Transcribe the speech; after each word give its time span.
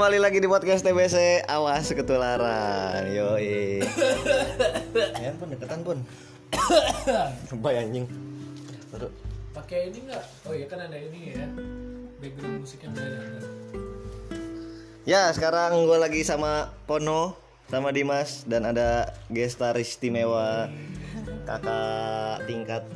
kembali 0.00 0.16
lagi 0.16 0.40
di 0.40 0.48
podcast 0.48 0.80
TBC 0.80 1.44
Awas 1.44 1.92
ketularan 1.92 3.04
Yoi. 3.12 3.84
Ya 5.20 5.28
pun 5.36 5.52
deketan 5.52 5.84
pun 5.84 6.00
Bay 7.60 7.84
anjing. 7.84 8.08
Aduh. 8.96 9.12
pakai 9.52 9.92
ini 9.92 10.00
enggak 10.08 10.24
oh 10.48 10.56
iya 10.56 10.64
kan 10.72 10.88
ada 10.88 10.96
ini 10.96 11.36
ya. 11.36 11.44
Background 12.16 12.64
musik 12.64 12.80
yang 12.80 12.96
beda? 12.96 13.20
Ya 15.04 15.28
sekarang 15.36 15.84
gue 15.84 15.98
lagi 16.00 16.24
sama 16.24 16.72
Pono 16.88 17.36
Sama 17.68 17.92
Dimas 17.92 18.48
Dan 18.48 18.72
ada 18.72 19.12
gestar 19.28 19.76
istimewa 19.76 20.72
Kakak 21.44 22.48
tingkat 22.48 22.88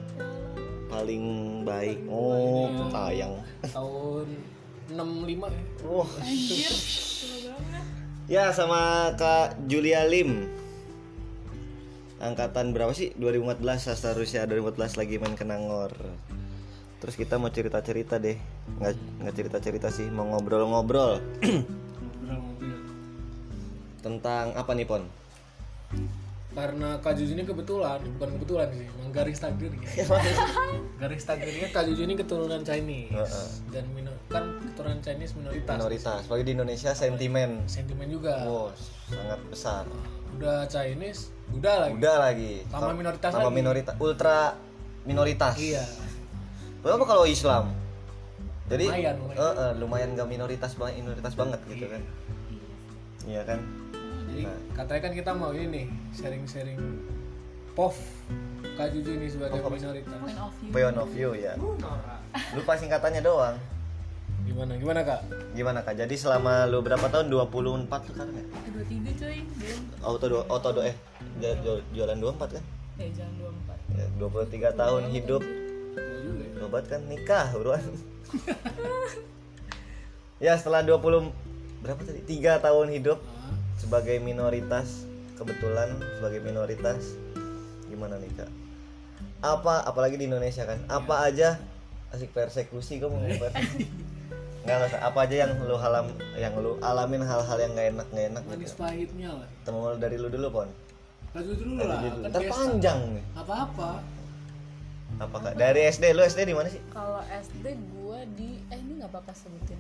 Paling 0.89 1.25
baik. 1.69 2.01
Oh 2.09 2.89
tayang 2.89 3.45
tahun 3.69 4.54
65 4.91 5.49
ya. 5.49 5.63
Wah. 5.89 6.11
Ya 8.25 8.57
sama 8.57 9.13
Kak 9.21 9.69
Julia 9.69 10.01
Lim. 10.09 10.49
Angkatan 12.25 12.73
berapa 12.73 12.97
sih? 12.97 13.13
2014 13.21 13.61
Sastra 13.77 14.17
Rusia 14.17 14.49
2014 14.49 14.97
lagi 14.97 15.21
main 15.21 15.37
Kenangor 15.37 15.93
Terus 17.05 17.21
kita 17.21 17.37
mau 17.37 17.53
cerita-cerita 17.53 18.17
deh. 18.17 18.41
Nggak, 18.81 18.97
nggak 19.21 19.35
cerita-cerita 19.37 19.93
sih 19.93 20.09
Mau 20.09 20.25
ngobrol-ngobrol. 20.33 21.21
Tentang 24.05 24.57
apa 24.57 24.73
nih 24.73 24.89
Pon? 24.89 25.05
Karena 26.55 27.03
Kak 27.03 27.19
Juju 27.19 27.35
ini 27.35 27.43
kebetulan 27.43 27.99
bukan 28.15 28.29
kebetulan 28.39 28.71
sih 28.71 28.87
emang 28.89 29.11
garis 29.11 29.39
takdir 29.39 29.75
gitu. 29.75 30.07
garis 31.03 31.23
takdirnya 31.23 31.69
Kak 31.69 31.83
Juju 31.85 32.03
ini 32.03 32.15
keturunan 32.15 32.63
Chinese 32.63 33.11
Heeh. 33.11 33.49
dan 33.69 33.85
minor, 33.91 34.15
kan 34.31 34.45
keturunan 34.63 35.03
Chinese 35.03 35.35
minoritas 35.35 35.77
Minoritas 35.77 36.21
Apalagi 36.25 36.45
di 36.45 36.53
Indonesia 36.55 36.91
sentimen 36.93 37.51
sentimen 37.67 38.07
juga 38.07 38.39
Wow 38.41 38.71
sangat 39.05 39.41
besar 39.51 39.83
udah 40.33 40.67
Chinese 40.67 41.35
Buddha 41.47 41.75
lagi 41.81 41.95
Udah 41.95 42.17
lagi 42.17 42.53
Tambah 42.67 42.95
minoritas 42.95 43.31
lagi. 43.31 43.51
minoritas 43.51 43.95
Ultra 43.99 44.39
minoritas 45.03 45.55
iya 45.59 45.85
Berapa 46.81 47.03
kalau 47.03 47.25
Islam? 47.25 47.73
Jadi 48.65 48.89
Lumayan, 48.89 49.17
lumayan. 49.17 49.41
eh, 49.41 49.55
eh, 49.59 49.73
lumayan 49.77 50.09
gak 50.13 50.29
minoritas 50.29 50.73
banget, 50.75 51.01
minoritas 51.01 51.33
banget 51.33 51.61
gitu 51.65 51.85
kan? 51.85 52.01
Iya 53.25 53.43
kan? 53.45 53.61
Jadi 54.35 54.51
katanya 54.75 55.01
kan 55.07 55.13
kita 55.15 55.31
mau 55.31 55.55
ini 55.55 55.67
nih 55.71 55.87
sharing-sharing 56.11 56.75
POV 57.79 57.95
Kak 58.75 58.91
Juju 58.91 59.11
ini 59.15 59.31
sebagai 59.31 59.63
minoritas 59.63 60.11
Point 60.19 60.39
of 60.43 60.51
view. 60.59 60.71
Point 60.75 60.99
of 60.99 61.09
view 61.15 61.31
ya. 61.39 61.55
Lupa 62.59 62.75
singkatannya 62.75 63.23
doang. 63.23 63.55
gimana 64.45 64.77
gimana 64.77 65.01
Kak 65.07 65.21
Gimana 65.55 65.81
kak? 65.81 65.95
Jadi 65.97 66.19
selama 66.19 66.67
lu 66.67 66.83
berapa 66.83 67.07
tahun? 67.07 67.31
24 67.31 68.11
sekarang 68.11 68.35
ya? 68.35 68.45
Dua 68.45 68.85
tiga 68.91 69.11
coy, 69.15 69.39
belum. 69.57 69.81
Auto 70.03 70.27
do, 70.27 70.39
auto 70.51 70.69
do 70.75 70.83
eh 70.83 70.99
ju- 71.39 71.59
ju- 71.63 71.85
jualan 71.95 72.19
24 72.19 72.59
kan? 72.59 72.65
Eh 72.99 73.09
jangan 73.15 73.35
dua 73.39 73.51
empat. 73.55 73.79
Ya, 73.95 74.07
23 74.19 74.75
tahun 74.75 75.03
hidup. 75.15 75.43
Ya. 75.47 76.67
Obat 76.67 76.85
kan 76.91 77.01
nikah 77.07 77.55
buruan. 77.55 77.79
ya 80.45 80.59
setelah 80.59 80.83
20 80.83 81.31
berapa 81.81 82.01
tadi? 82.03 82.21
3 82.27 82.59
tahun 82.59 82.87
hidup 82.91 83.23
sebagai 83.79 84.17
minoritas 84.23 85.07
kebetulan 85.35 85.91
sebagai 86.19 86.41
minoritas 86.43 87.15
gimana 87.91 88.19
nih 88.19 88.31
kak? 88.35 88.51
Apa 89.45 89.85
apalagi 89.85 90.17
di 90.17 90.27
Indonesia 90.31 90.65
kan? 90.65 90.81
Apa 90.89 91.29
aja 91.29 91.61
asik 92.15 92.31
persekusi 92.31 93.03
kamu 93.03 93.19
nggak 94.65 94.89
usah. 94.89 95.01
apa 95.05 95.29
aja 95.29 95.45
yang 95.45 95.53
lu 95.69 95.77
halam 95.77 96.09
yang 96.41 96.57
lu 96.57 96.81
alamin 96.81 97.21
hal-hal 97.21 97.59
yang 97.61 97.77
nggak 97.77 97.89
enak 97.93 98.07
nggak 98.09 98.27
enak 98.33 98.43
manis 98.49 98.73
gitu. 98.73 98.81
pahitnya 98.81 99.29
lah 99.37 99.49
temen 99.61 99.81
lu 99.85 99.97
dari 100.01 100.17
lu 100.17 100.29
dulu 100.33 100.49
pon. 100.49 100.69
Juju 101.37 101.53
dulu 101.61 101.73
lah 101.85 102.01
kan 102.01 102.13
ntar 102.33 102.41
biasa. 102.41 102.55
panjang 102.57 102.99
nih. 103.13 103.25
Apa-apa. 103.37 103.91
Apa 105.21 105.37
kak? 105.37 105.53
Dari 105.61 105.81
SD 105.93 106.17
lu 106.17 106.25
SD 106.25 106.49
di 106.49 106.57
mana 106.57 106.73
sih? 106.73 106.81
Kalau 106.89 107.21
SD 107.29 107.67
gua 107.93 108.25
di 108.33 108.65
eh 108.73 108.79
ini 108.81 109.05
nggak 109.05 109.11
apa-apa 109.13 109.37
sebutin. 109.37 109.77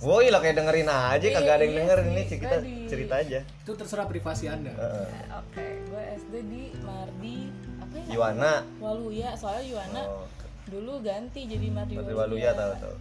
Woi 0.00 0.28
lah 0.28 0.40
kayak 0.40 0.56
dengerin 0.56 0.88
aja 0.88 1.26
kagak 1.30 1.54
ada 1.54 1.62
yang 1.62 1.70
Iya 1.70 1.80
denger 1.82 1.98
ini 2.06 2.22
sih 2.24 2.38
kita 2.38 2.56
di- 2.58 2.88
cerita 2.88 3.14
aja 3.16 3.38
itu 3.44 3.70
terserah 3.70 4.04
privasi 4.04 4.48
anda 4.48 4.72
Heeh. 4.72 5.06
Eh, 5.06 5.26
Oke, 5.36 5.66
gua 5.86 6.02
SD 6.16 6.34
di 6.42 6.62
Mardi 6.80 7.52
apa 7.78 7.94
ya? 7.94 8.04
Iwana 8.10 8.52
Waluya, 8.78 9.28
soalnya 9.34 9.64
Yuwana 9.66 10.00
oh, 10.02 10.24
dulu 10.66 11.00
ganti 11.00 11.44
jadi 11.44 11.68
Mardi 11.68 11.94
Patri 11.94 12.12
Waluya 12.12 12.50
Waluya. 12.50 12.50
tahu 12.54 12.72
tahu 12.80 12.96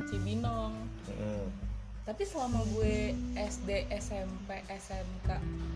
Cibinong. 0.00 0.72
Mm. 1.10 1.46
Tapi 2.02 2.22
selama 2.24 2.64
gue 2.70 3.12
SD, 3.36 3.68
SMP, 3.92 4.48
SMK, 4.64 5.28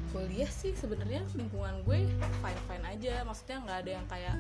kuliah 0.08 0.48
sih 0.48 0.72
sebenarnya 0.72 1.20
lingkungan 1.34 1.84
gue 1.84 2.08
fine 2.40 2.60
fine 2.64 2.84
aja. 2.86 3.20
Maksudnya 3.20 3.60
nggak 3.60 3.78
ada 3.82 3.90
yang 3.92 4.06
kayak 4.06 4.36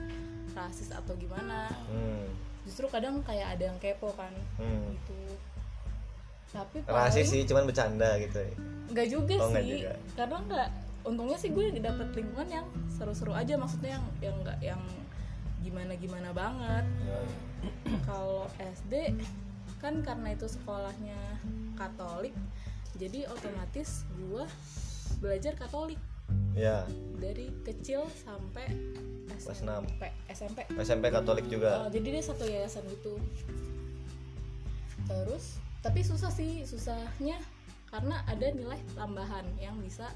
rasis 0.52 0.88
atau 0.88 1.12
gimana. 1.14 1.68
Hmm. 1.84 2.24
Justru 2.62 2.88
kadang 2.88 3.20
kayak 3.20 3.52
ada 3.52 3.68
yang 3.68 3.76
kepo 3.76 4.14
kan, 4.14 4.32
Hmm. 4.56 4.88
gitu. 4.88 5.31
Tapi 6.52 6.76
rasis 6.84 7.26
sih 7.32 7.42
cuman 7.48 7.64
bercanda 7.64 8.20
gitu. 8.20 8.40
Nggak 8.92 9.06
juga 9.08 9.34
Oh, 9.40 9.48
sih 9.50 9.64
juga. 9.80 9.92
karena 10.14 10.36
nggak 10.44 10.68
untungnya 11.02 11.38
sih 11.40 11.50
gue 11.50 11.64
dapet 11.80 12.08
lingkungan 12.14 12.48
yang 12.48 12.66
seru-seru 12.92 13.32
aja 13.32 13.56
maksudnya 13.58 13.98
yang 13.98 14.04
yang 14.22 14.36
nggak 14.44 14.58
yang 14.62 14.82
gimana 15.64 15.94
gimana 15.98 16.30
banget 16.30 16.86
kalau 18.06 18.46
SD 18.58 19.14
kan 19.80 19.98
karena 20.06 20.34
itu 20.34 20.46
sekolahnya 20.46 21.18
Katolik 21.74 22.34
jadi 22.94 23.26
otomatis 23.26 24.04
gue 24.14 24.44
belajar 25.18 25.56
Katolik. 25.56 25.98
Ya. 26.52 26.84
Dari 27.16 27.48
kecil 27.64 28.04
sampai 28.12 28.68
SMP 29.40 30.12
SMP 30.28 30.58
SMP 30.76 31.04
Katolik 31.08 31.48
juga. 31.48 31.82
Oh, 31.82 31.88
jadi 31.90 32.20
dia 32.20 32.22
satu 32.22 32.44
yayasan 32.44 32.84
gitu. 32.88 33.16
Terus 35.08 35.58
tapi 35.82 36.00
susah 36.00 36.30
sih 36.30 36.62
susahnya 36.62 37.36
karena 37.86 38.24
ada 38.24 38.46
nilai 38.48 38.80
tambahan 38.94 39.44
yang 39.58 39.76
bisa 39.78 40.08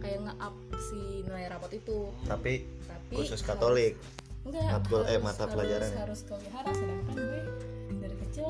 kayak 0.00 0.26
nge-up 0.26 0.54
si 0.82 0.98
nilai 1.22 1.46
rapot 1.46 1.70
itu. 1.70 2.10
Tapi 2.24 2.66
tapi 2.82 3.14
khusus 3.14 3.38
harus- 3.38 3.46
Katolik. 3.46 3.94
Enggak 4.42 4.62
Matkul- 4.74 5.04
eh, 5.04 5.10
harus- 5.12 5.22
mata 5.22 5.38
harus- 5.40 5.52
pelajaran 5.52 5.88
ya? 5.88 5.98
harus 6.00 6.20
kewihara 6.22 6.70
sedangkan 6.72 7.14
gue 7.14 7.40
dari 7.96 8.16
kecil 8.20 8.48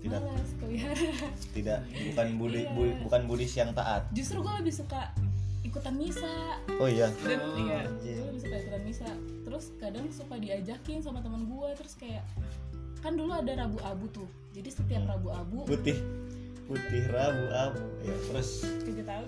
Tidak. 0.00 0.20
malas 0.20 0.50
kewihara 0.56 1.08
tidak 1.52 1.80
bukan 2.10 2.26
budi 2.36 2.62
bu- 2.68 2.98
bukan 3.02 3.22
budis 3.26 3.52
yang 3.52 3.70
taat. 3.72 4.02
Justru 4.10 4.38
gue 4.38 4.54
lebih 4.56 4.70
suka 4.72 5.10
ikutan 5.62 5.94
misa. 5.94 6.58
Oh 6.76 6.86
iya? 6.86 7.06
Dan 7.22 7.38
iya. 7.56 7.86
anjir. 7.86 8.16
gue 8.16 8.26
lebih 8.28 8.42
suka 8.42 8.56
ikutan 8.56 8.82
misa. 8.82 9.10
Terus 9.42 9.64
kadang 9.76 10.06
suka 10.10 10.34
diajakin 10.36 10.98
sama 10.98 11.18
teman 11.20 11.44
gue 11.44 11.68
terus 11.74 11.94
kayak 11.94 12.22
kan 13.02 13.12
dulu 13.12 13.32
ada 13.34 13.52
rabu 13.58 13.78
abu 13.82 14.06
tuh. 14.08 14.28
Jadi 14.52 14.68
setiap 14.70 15.02
rabu 15.04 15.28
abu 15.28 15.66
putih. 15.66 15.98
Putih 16.64 17.02
rabu 17.10 17.44
abu. 17.50 17.82
Ya 18.00 18.14
terus? 18.30 18.62
Tujuh 18.80 19.02
tahun 19.02 19.26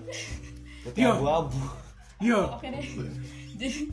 putih 0.81 1.01
Iya. 1.01 1.11
abu 1.11 1.25
abu. 1.27 1.61
Yo. 2.23 2.39
Oke 2.55 2.71
deh. 2.71 2.85
Jadi 3.55 3.91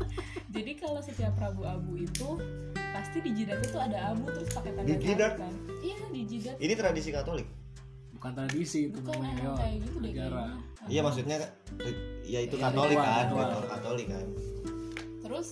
jadi 0.48 0.72
kalau 0.76 1.00
setiap 1.00 1.34
rabu 1.37 1.62
abu 1.62 1.98
itu 1.98 2.28
pasti 2.75 3.19
di 3.19 3.31
jidatnya 3.32 3.69
tuh 3.69 3.82
ada 3.82 3.98
abu 4.10 4.26
terus 4.28 4.50
pakai 4.50 4.70
tanda 4.72 4.87
Di 4.87 4.94
jidat? 4.97 5.32
kan? 5.37 5.53
Iya 5.81 5.97
di 6.09 6.22
jidat. 6.25 6.56
Ini 6.56 6.72
tradisi 6.75 7.10
Katolik? 7.10 7.49
Bukan 8.14 8.31
tradisi 8.32 8.87
itu 8.87 8.99
bukan 9.03 9.19
namanya 9.19 9.34
yo. 9.34 9.43
emang 9.43 9.59
kayak 9.59 9.76
gitu 9.82 9.97
deh 9.99 10.12
iya 10.87 11.00
maksudnya 11.03 11.37
ya 12.22 12.38
itu 12.43 12.54
Iya, 12.54 12.62
Katolik 12.70 12.99
kan 12.99 13.26
Katolik 13.66 14.06
kan. 14.06 14.26
Terus 15.22 15.47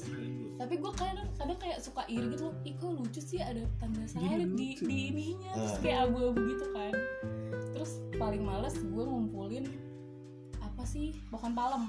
tapi 0.60 0.76
gue 0.76 0.92
kadang 0.92 1.24
kadang 1.34 1.56
kayak 1.56 1.80
suka 1.80 2.04
iri 2.04 2.30
gitu 2.30 2.46
loh. 2.46 2.56
Ih 2.62 2.76
kok 2.76 2.92
lucu 2.92 3.16
sih 3.18 3.40
ada 3.40 3.64
tanda 3.80 4.04
salib 4.04 4.52
di 4.52 4.76
di 4.76 4.96
ininya. 5.08 5.56
Terus 5.56 5.72
Ah. 5.72 5.80
kayak 5.80 5.98
abu-abu 6.06 6.40
gitu 6.46 6.66
kan. 6.70 6.92
Terus 7.72 7.92
paling 8.14 8.42
males 8.44 8.76
gue 8.76 9.00
ngumpulin 9.02 9.64
apa 10.60 10.84
sih? 10.84 11.16
Pohon 11.32 11.52
palem. 11.52 11.84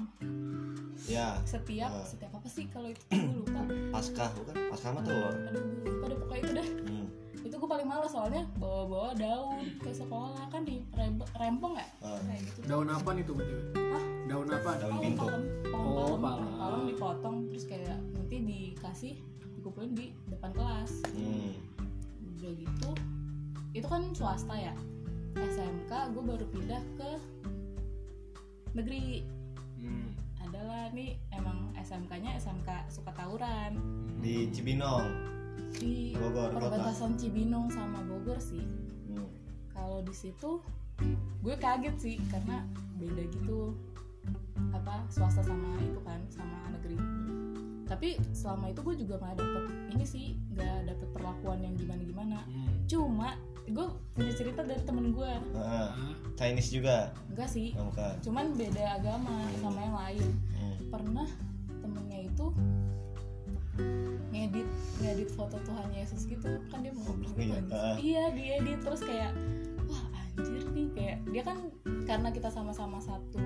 Ya. 1.04 1.36
Setiap 1.44 1.92
Ah. 1.92 2.00
setiap 2.02 2.32
apa 2.32 2.48
sih? 2.48 2.64
Kalau 2.66 2.88
itu 2.88 3.02
gue 3.06 3.20
lupa. 3.38 3.60
Paskah 3.94 4.32
bukan? 4.32 4.54
Paskah 4.72 4.90
mah 4.90 5.02
telur 5.02 5.34
aduh 5.44 5.60
gue 5.60 5.90
lupa 5.90 6.04
deh 6.06 6.16
pokoknya 6.18 6.40
itu 6.40 6.52
dah 6.54 6.68
gue 7.62 7.70
paling 7.70 7.86
males 7.86 8.10
soalnya 8.10 8.42
bawa-bawa 8.58 9.14
daun 9.14 9.62
ke 9.78 9.94
sekolah. 9.94 10.50
Kan 10.50 10.66
di 10.66 10.82
rem- 10.92 11.22
rempong 11.32 11.78
ya? 11.78 11.86
Ah. 12.02 12.18
kayak 12.20 12.42
gitu 12.42 12.58
daun 12.66 12.90
apa 12.90 13.10
nih 13.12 13.22
tuh 13.22 13.34
betul 13.38 13.60
Hah? 13.72 14.04
daun 14.26 14.46
apa 14.48 14.70
Daun 14.74 14.90
Palem, 14.90 14.98
pintu. 15.00 15.22
palem, 15.22 15.42
pohon 15.64 15.86
Oh, 15.86 15.94
palem, 15.94 16.18
palem. 16.18 16.42
pohon 16.42 16.58
palem 16.58 16.82
dipotong 16.88 17.36
terus 17.46 17.64
kayak 17.64 17.98
nanti 18.10 18.36
dikasih 18.40 19.14
dikumpulin 19.54 19.92
di 19.92 20.06
depan 20.26 20.50
kelas. 20.50 20.90
Hmm. 21.08 21.54
udah 22.34 22.52
gitu. 22.58 22.90
Itu 23.72 23.86
kan 23.86 24.02
swasta 24.10 24.58
ya? 24.58 24.74
SMK 25.32 25.90
gue 26.10 26.22
baru 26.24 26.44
pindah 26.48 26.82
ke 26.98 27.10
negeri. 28.72 29.22
Hmm. 29.78 30.10
adalah 30.42 30.90
nih 30.90 31.14
emang 31.30 31.70
SMK-nya 31.74 32.34
SMK 32.36 32.66
suka 32.88 33.10
tawuran 33.12 33.78
di 34.18 34.50
Cibinong 34.50 35.06
di 35.72 36.14
Bogor, 36.14 36.52
kota. 36.52 36.70
perbatasan 36.70 37.16
Cibinong 37.16 37.66
sama 37.68 38.00
Bogor 38.02 38.38
sih. 38.38 38.62
Hmm. 39.08 39.28
kalau 39.72 40.00
di 40.00 40.14
situ 40.14 40.62
gue 41.42 41.54
kaget 41.56 41.96
sih 41.98 42.16
karena 42.30 42.62
beda 42.96 43.22
gitu. 43.28 43.74
Apa 44.70 45.02
swasta 45.08 45.42
sama 45.42 45.74
itu 45.80 45.98
kan 46.02 46.20
sama 46.30 46.70
negeri. 46.70 46.96
Tapi 47.82 48.08
selama 48.32 48.70
itu 48.70 48.80
gue 48.80 48.96
juga 49.00 49.14
nggak 49.18 49.36
dapet 49.36 49.64
ini 49.90 50.04
sih 50.06 50.24
nggak 50.54 50.86
dapet 50.86 51.08
perlakuan 51.12 51.60
yang 51.60 51.74
gimana 51.74 52.00
gimana 52.00 52.38
Hmm. 52.46 52.72
cuma 52.86 53.28
gue 53.62 53.86
punya 54.14 54.32
cerita 54.32 54.62
dari 54.62 54.80
temen 54.82 55.12
gue. 55.12 55.32
Ah, 55.54 55.92
Chinese 56.34 56.70
juga? 56.70 57.10
Enggak 57.28 57.50
sih. 57.50 57.74
Oh, 57.74 57.90
bukan. 57.90 58.14
Cuman 58.22 58.46
beda 58.54 58.96
agama 58.96 59.34
sama 59.58 59.78
yang 59.82 59.96
lain. 59.96 60.28
Hmm. 60.54 60.76
pernah 60.88 61.28
foto 65.32 65.56
Tuhan 65.58 65.88
Yesus 65.90 66.24
gitu 66.24 66.48
kan 66.68 66.80
dia 66.80 66.92
mau 66.92 67.08
ngobrol 67.08 67.32
Iya, 67.36 67.58
iya 67.98 68.24
diedit 68.30 68.80
terus 68.80 69.00
kayak 69.00 69.32
wah 69.84 70.04
anjir 70.14 70.62
nih 70.68 70.86
kayak 70.90 71.16
dia 71.26 71.42
kan 71.42 71.58
karena 72.04 72.28
kita 72.28 72.48
sama-sama 72.48 72.98
satu 72.98 73.40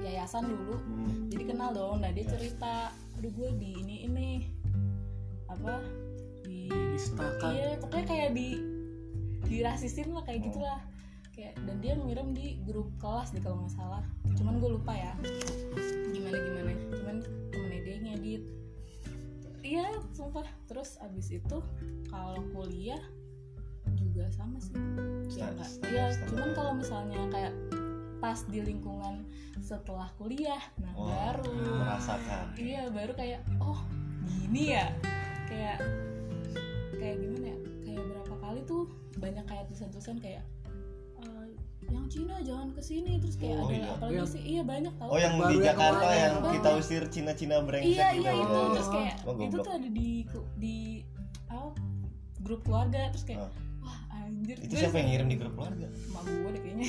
yayasan 0.00 0.46
dulu 0.46 0.76
Hmm. 0.76 1.28
jadi 1.28 1.44
kenal 1.46 1.70
dong 1.70 2.00
nah 2.00 2.10
dia 2.10 2.22
Yes. 2.22 2.32
cerita 2.32 2.74
aduh 3.14 3.30
gue 3.30 3.48
di 3.54 3.70
ini 3.76 3.96
ini 4.04 4.28
apa 5.46 5.82
di 6.42 6.70
Distakan. 6.70 7.50
iya 7.50 7.68
pokoknya 7.76 8.06
kayak 8.06 8.30
di 8.32 8.48
dirasisin 9.42 10.12
lah 10.12 10.22
kayak 10.22 10.40
Oh. 10.40 10.46
gitulah 10.46 10.80
kayak 11.30 11.54
dan 11.58 11.76
dia 11.78 11.94
ngirim 11.94 12.28
di 12.30 12.60
grup 12.62 12.88
kelas 12.96 13.30
deh 13.30 13.40
kalau 13.40 13.60
nggak 13.60 13.72
salah 13.72 14.04
cuman 14.30 14.56
gue 14.56 14.70
lupa 14.72 14.92
ya 14.92 15.12
gimana 16.10 16.36
gimana 16.38 16.70
cuman 16.90 17.16
temennya 17.50 17.80
dia 17.82 17.96
ngedit 17.98 18.42
iya 19.62 19.86
sumpah. 20.14 20.46
Terus 20.66 20.96
abis 21.00 21.32
itu 21.34 21.58
kalau 22.08 22.40
kuliah 22.54 23.00
juga 23.98 24.26
sama 24.32 24.56
sih. 24.62 24.74
Ya 25.36 25.50
enggak 25.52 25.70
iya 25.90 26.04
standar. 26.12 26.28
cuman 26.28 26.50
kalau 26.56 26.72
misalnya 26.76 27.20
kayak 27.30 27.54
pas 28.20 28.44
di 28.52 28.60
lingkungan 28.60 29.24
setelah 29.64 30.12
kuliah 30.20 30.60
nah 30.76 30.92
Oh, 30.92 31.08
baru 31.08 31.52
merasakan. 31.56 32.52
Iya 32.56 32.92
baru 32.92 33.12
kayak 33.16 33.40
oh 33.60 33.80
gini 34.28 34.76
ya. 34.76 34.92
Kayak 35.48 35.78
kayak 36.96 37.16
gimana 37.20 37.46
ya? 37.54 37.58
Kayak 37.84 38.02
berapa 38.06 38.34
kali 38.40 38.60
tuh 38.68 38.82
banyak 39.16 39.44
kayak 39.48 39.64
tulisan-tulisan 39.68 40.18
kayak 40.20 40.44
yang 41.90 42.06
Cina 42.06 42.34
jangan 42.40 42.68
ke 42.70 42.80
sini 42.80 43.12
terus 43.16 43.34
kayak 43.34 43.56
Oh, 43.56 43.66
ada 43.66 43.74
iya. 43.76 43.88
apalagi 43.90 44.16
Yang- 44.16 44.30
sih 44.30 44.42
iya 44.44 44.62
banyak 44.62 44.92
tau 44.94 45.08
Oh 45.08 45.18
yang 45.18 45.34
Baru 45.34 45.46
di 45.46 45.54
yang 45.54 45.66
Jakarta 45.66 45.98
kemarin. 46.00 46.20
yang 46.20 46.34
Baru. 46.36 46.52
kita 46.52 46.68
usir 46.76 47.02
Cina-Cina 47.08 47.56
brengsek 47.60 47.90
iya 47.90 48.06
gitu. 48.10 48.22
iya 48.22 48.32
itu 48.36 48.54
Oh. 48.56 48.68
terus 48.70 48.88
kayak 48.88 49.14
Oh, 49.20 49.34
itu 49.36 49.56
tuh 49.58 49.72
ada 49.72 49.88
di 49.90 50.08
di 50.56 50.76
apa 51.46 51.68
grup 52.40 52.60
keluarga 52.62 53.00
terus 53.08 53.24
kayak 53.24 53.40
Ah. 53.40 53.50
wah 53.80 53.98
anjir 54.16 54.56
Itu 54.56 54.74
siapa 54.76 54.96
yang 54.96 55.08
ngirim 55.10 55.26
di 55.28 55.36
grup 55.36 55.54
keluarga? 55.54 55.86
emak 55.86 56.22
gue 56.24 56.50
deh 56.50 56.60
kayaknya 56.60 56.88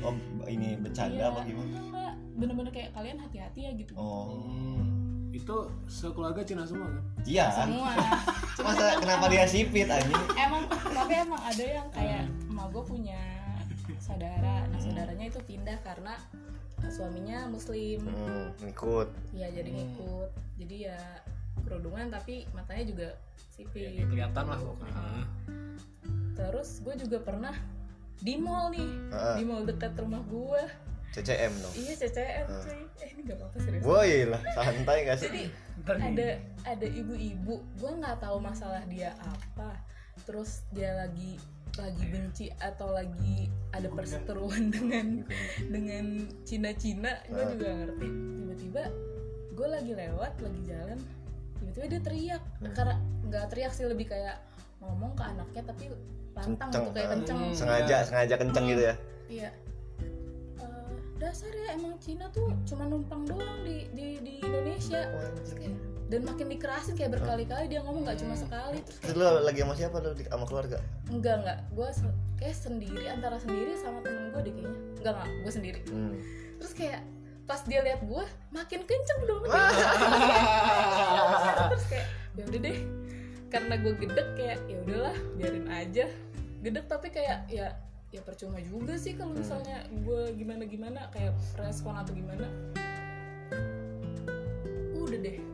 Oh 0.00 0.14
ini 0.44 0.74
bercanda 0.76 1.14
Iya, 1.14 1.26
apa 1.28 1.40
gimana? 1.42 1.78
enggak, 1.78 2.12
bener-bener 2.34 2.72
kayak 2.72 2.90
kalian 2.90 3.18
hati-hati 3.18 3.60
ya 3.60 3.70
gitu 3.72 3.92
Oh 3.94 4.42
Hmm. 4.42 4.90
Itu 5.32 5.56
sekeluarga 5.86 6.42
Cina 6.42 6.60
semua 6.62 6.86
kan? 6.86 7.02
iya. 7.24 7.48
semua 7.48 7.88
Masa 8.62 8.84
emang- 8.84 9.00
kenapa 9.00 9.24
dia 9.26 9.44
sipit 9.44 9.88
anjing? 9.88 10.12
emang 10.36 10.62
tapi 10.68 11.12
emang 11.14 11.40
ada 11.40 11.64
yang 11.64 11.88
kayak 11.88 12.22
emak 12.46 12.66
gue 12.68 12.84
punya 12.84 13.20
saudara. 14.02 14.66
Nah 14.66 14.78
saudaranya 14.78 15.30
itu 15.30 15.38
pindah 15.40 15.78
karena 15.80 16.18
suaminya 16.84 17.46
muslim. 17.46 18.02
Hmm, 18.02 18.50
ngikut. 18.60 19.08
ya 19.32 19.46
jadi 19.48 19.70
Hmm. 19.70 19.78
ngikut. 19.78 20.30
Jadi 20.58 20.76
ya 20.84 20.98
kerudungan 21.62 22.10
tapi 22.10 22.44
matanya 22.50 22.84
juga 22.84 23.08
Ya, 23.52 23.68
sipit 23.68 24.02
kelihatan 24.02 24.44
lah 24.44 24.58
pokoknya. 24.58 25.04
terus 26.32 26.80
gue 26.80 26.94
juga 26.98 27.20
pernah 27.20 27.54
di 28.18 28.34
mall 28.34 28.70
nih. 28.70 28.90
Ah, 29.12 29.36
di 29.36 29.44
mall 29.44 29.62
dekat 29.62 29.92
rumah 29.94 30.24
gue 30.24 30.62
CCM 31.12 31.52
dong. 31.60 31.74
iya 31.76 31.92
CCM 31.94 32.46
Ah. 32.48 32.62
cuy. 32.64 32.80
Eh 32.98 33.08
ini 33.12 33.20
gak 33.22 33.36
apa-apa 33.38 33.56
serius. 33.60 33.82
Woi 33.84 34.24
lah, 34.26 34.40
santai 34.52 34.98
gak 35.04 35.18
sih? 35.18 35.28
jadi 35.28 35.42
ada 35.84 36.28
ada 36.64 36.86
ibu-ibu. 36.88 37.60
Gue 37.76 37.90
nggak 37.92 38.18
tahu 38.18 38.40
masalah 38.40 38.82
dia 38.88 39.12
apa. 39.20 39.76
Terus 40.24 40.64
dia 40.70 40.96
lagi 40.96 41.36
lagi 41.74 42.04
benci 42.04 42.46
atau 42.54 42.92
lagi 42.92 43.48
ada 43.72 43.88
perseteruan 43.88 44.68
dengan 44.68 45.24
dengan 45.66 46.04
Cina-Cina 46.42 47.12
gue 47.26 47.38
Ah. 47.38 47.48
juga 47.48 47.68
ngerti 47.72 48.06
tiba-tiba 48.36 48.82
gue 49.52 49.68
lagi 49.68 49.92
lewat 49.94 50.32
lagi 50.38 50.60
jalan 50.62 50.98
tiba-tiba 51.56 51.86
dia 51.88 52.00
teriak 52.02 52.42
Hmm. 52.58 52.72
karena 52.72 52.94
nggak 53.24 53.44
teriak 53.48 53.72
sih 53.72 53.84
lebih 53.84 54.06
kayak 54.06 54.36
ngomong 54.78 55.14
ke 55.14 55.22
anaknya 55.22 55.62
tapi 55.64 55.84
lantang 56.32 56.68
Kenceng, 56.68 56.82
gitu 56.82 56.92
kayak 56.92 57.08
ah. 57.08 57.12
kenceng 57.14 57.38
Hmm. 57.38 57.54
Sengaja, 57.54 57.96
sengaja 58.04 58.34
kenceng 58.36 58.64
gitu 58.66 58.82
ya. 58.82 58.94
iya 59.28 59.50
Eh, 60.58 60.90
dasar 61.18 61.48
ya 61.48 61.72
emang 61.72 61.96
Cina 61.98 62.28
tuh 62.28 62.52
cuma 62.62 62.84
numpang 62.84 63.24
doang 63.24 63.64
di 63.64 63.88
di, 63.90 64.20
di 64.20 64.32
Indonesia 64.38 65.00
dan 66.12 66.28
makin 66.28 66.44
dikerasin 66.52 66.92
kayak 66.92 67.16
berkali-kali 67.16 67.72
dia 67.72 67.80
ngomong 67.80 68.04
nggak 68.04 68.20
cuma 68.20 68.36
sekali 68.36 68.84
terus 68.84 69.16
lu 69.16 69.24
lagi 69.24 69.64
sama 69.64 69.72
siapa? 69.72 69.96
Lu 70.04 70.12
di- 70.12 70.28
sama 70.28 70.44
keluarga? 70.44 70.76
enggak 71.08 71.40
enggak. 71.40 71.58
Gue 71.72 71.88
kayak 72.36 72.52
sendiri 72.52 73.08
antara 73.08 73.40
sendiri 73.40 73.72
sama 73.80 74.04
temen 74.04 74.28
gue 74.28 74.40
deh 74.44 74.52
kayaknya. 74.52 74.76
Enggak 75.00 75.12
enggak. 75.16 75.30
Gue 75.40 75.52
sendiri. 75.56 75.80
Hmm. 75.88 76.12
terus 76.60 76.76
kayak 76.76 77.00
pas 77.48 77.64
dia 77.64 77.80
lihat 77.80 78.04
gue 78.04 78.24
makin 78.52 78.80
kenceng 78.84 79.20
dong. 79.24 79.42
Terus 81.72 81.86
kayak 81.88 82.06
ya 82.36 82.42
udah 82.44 82.60
deh. 82.60 82.78
Karena 83.48 83.74
gue 83.80 83.92
gedek 83.96 84.28
kayak 84.36 84.58
ya 84.68 84.76
udahlah 84.84 85.16
biarin 85.40 85.66
aja. 85.72 86.06
Gedek 86.60 86.86
tapi 86.92 87.08
kayak 87.08 87.48
ya 87.48 87.72
ya 88.12 88.20
percuma 88.20 88.60
juga 88.60 89.00
sih 89.00 89.16
kalau 89.16 89.32
misalnya 89.32 89.88
gue 89.88 90.22
gimana 90.36 90.68
gimana 90.68 91.08
kayak 91.08 91.32
respon 91.56 91.96
atau 91.96 92.12
gimana. 92.12 92.46
Udah 94.92 95.18
deh 95.18 95.51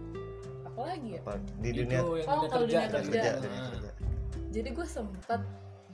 apalagi 0.88 1.08
ya 1.10 1.20
Apa 1.20 1.32
di 1.54 1.68
Itu 1.68 1.78
dunia 1.78 1.92
yang 1.92 2.06
Oh, 2.08 2.16
kalau 2.16 2.42
kerja. 2.48 2.64
dunia 2.64 2.80
dunia 2.80 2.88
kerja. 2.88 3.12
kerja, 3.12 3.28
Ah. 3.28 3.36
dunia 3.38 3.62
kerja. 3.68 3.90
jadi 4.48 4.68
gue 4.72 4.86
sempat 4.88 5.40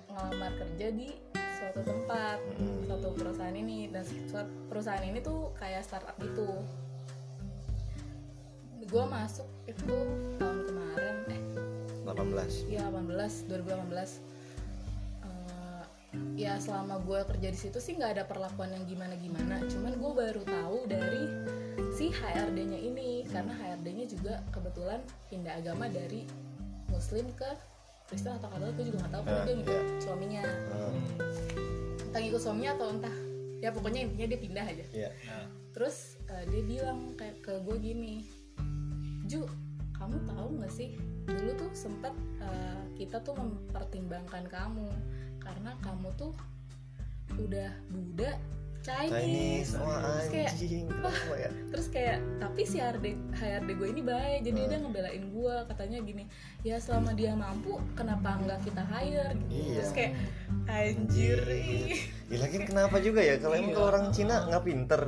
ngelamar 0.07 0.53
kerja 0.57 0.87
di 0.93 1.09
suatu 1.35 1.81
tempat 1.83 2.39
Hmm. 2.55 2.81
suatu 2.87 3.09
perusahaan 3.13 3.57
ini 3.57 3.79
dan 3.89 4.03
suatu 4.05 4.53
perusahaan 4.65 5.03
ini 5.03 5.19
tuh 5.19 5.51
kayak 5.55 5.83
startup 5.83 6.15
gitu 6.17 6.47
gue 8.85 9.05
masuk 9.09 9.49
itu 9.65 9.97
tahun 10.37 10.59
kemarin 10.63 11.17
eh 11.27 11.43
18. 12.05 12.69
ya 12.69 12.85
18 12.87 13.49
2018 13.49 14.21
Eh, 14.21 14.34
ya 16.35 16.57
selama 16.57 16.99
gue 17.01 17.21
kerja 17.27 17.49
di 17.49 17.59
situ 17.59 17.79
sih 17.79 17.95
nggak 17.95 18.13
ada 18.13 18.25
perlakuan 18.25 18.71
yang 18.71 18.85
gimana 18.85 19.15
gimana 19.15 19.63
cuman 19.65 19.93
gue 19.95 20.13
baru 20.13 20.43
tahu 20.43 20.79
dari 20.87 21.25
si 21.91 22.11
HRD-nya 22.11 22.81
ini 22.81 23.23
karena 23.25 23.53
HRD-nya 23.53 24.07
juga 24.09 24.35
kebetulan 24.51 24.99
pindah 25.29 25.55
agama 25.57 25.87
dari 25.87 26.27
Muslim 26.89 27.31
ke 27.33 27.47
Kristen 28.05 28.35
atau 28.35 28.49
Katolik 28.49 28.75
gue 28.77 28.87
juga 28.89 28.99
nggak 29.01 29.13
tahu 29.13 29.23
karena 29.25 29.35
Ah, 29.35 29.45
dia 29.45 29.55
ngikut 29.57 29.75
iya. 29.75 29.99
suaminya 29.99 30.43
Hmm. 30.45 31.01
entah 32.05 32.21
ngikut 32.21 32.41
suaminya 32.41 32.71
atau 32.75 32.87
entah 32.91 33.17
ya 33.59 33.71
pokoknya 33.71 34.01
intinya 34.05 34.27
dia 34.29 34.41
pindah 34.41 34.65
aja 34.65 34.85
Iya. 34.93 35.11
Terus 35.75 35.97
eh, 36.29 36.45
dia 36.47 36.63
bilang 36.63 37.15
kayak 37.15 37.37
ke 37.41 37.53
gue 37.61 37.77
gini 37.79 38.23
Ju 39.25 39.43
kamu 39.95 40.19
tahu 40.29 40.47
nggak 40.59 40.71
sih 40.71 40.95
dulu 41.25 41.51
tuh 41.57 41.71
sempat 41.73 42.13
eh, 42.39 42.79
kita 42.95 43.19
tuh 43.19 43.35
mempertimbangkan 43.35 44.45
kamu 44.47 44.87
karena 45.45 45.71
kamu 45.81 46.09
tuh 46.17 46.33
udah 47.37 47.71
Buddha 47.89 48.33
Chinese, 48.85 49.17
Chinese, 49.17 49.71
wah 49.81 49.97
Terus 49.97 50.29
kayak, 50.29 50.51
anjing, 50.53 50.85
ya? 51.41 51.51
terus 51.73 51.87
kayak 51.89 52.17
tapi 52.37 52.63
si 52.63 52.77
HRD 52.77 53.07
HRD 53.33 53.69
gue 53.75 53.89
ini 53.89 54.03
baik 54.05 54.41
jadi 54.45 54.61
Hmm. 54.61 54.69
dia 54.69 54.79
ngebelain 54.79 55.25
gue 55.27 55.55
katanya 55.69 55.99
gini 56.01 56.25
ya 56.61 56.77
selama 56.77 57.17
dia 57.17 57.33
mampu 57.33 57.81
kenapa 57.97 58.37
nggak 58.39 58.61
kita 58.63 58.85
hire 58.85 59.33
gitu 59.41 59.53
Iya. 59.57 59.75
terus 59.75 59.91
kayak 59.91 60.13
anjir 60.65 61.41
ih. 61.47 61.97
Ya 62.29 62.37
lagi 62.41 62.57
kenapa 62.61 62.97
juga 62.99 63.21
ya? 63.21 63.37
Kalau 63.37 63.55
emang 63.55 63.73
Iya. 63.73 63.77
kalau 63.77 63.89
orang 63.89 64.07
Cina 64.11 64.35
nggak 64.49 64.65
pinter, 64.65 65.01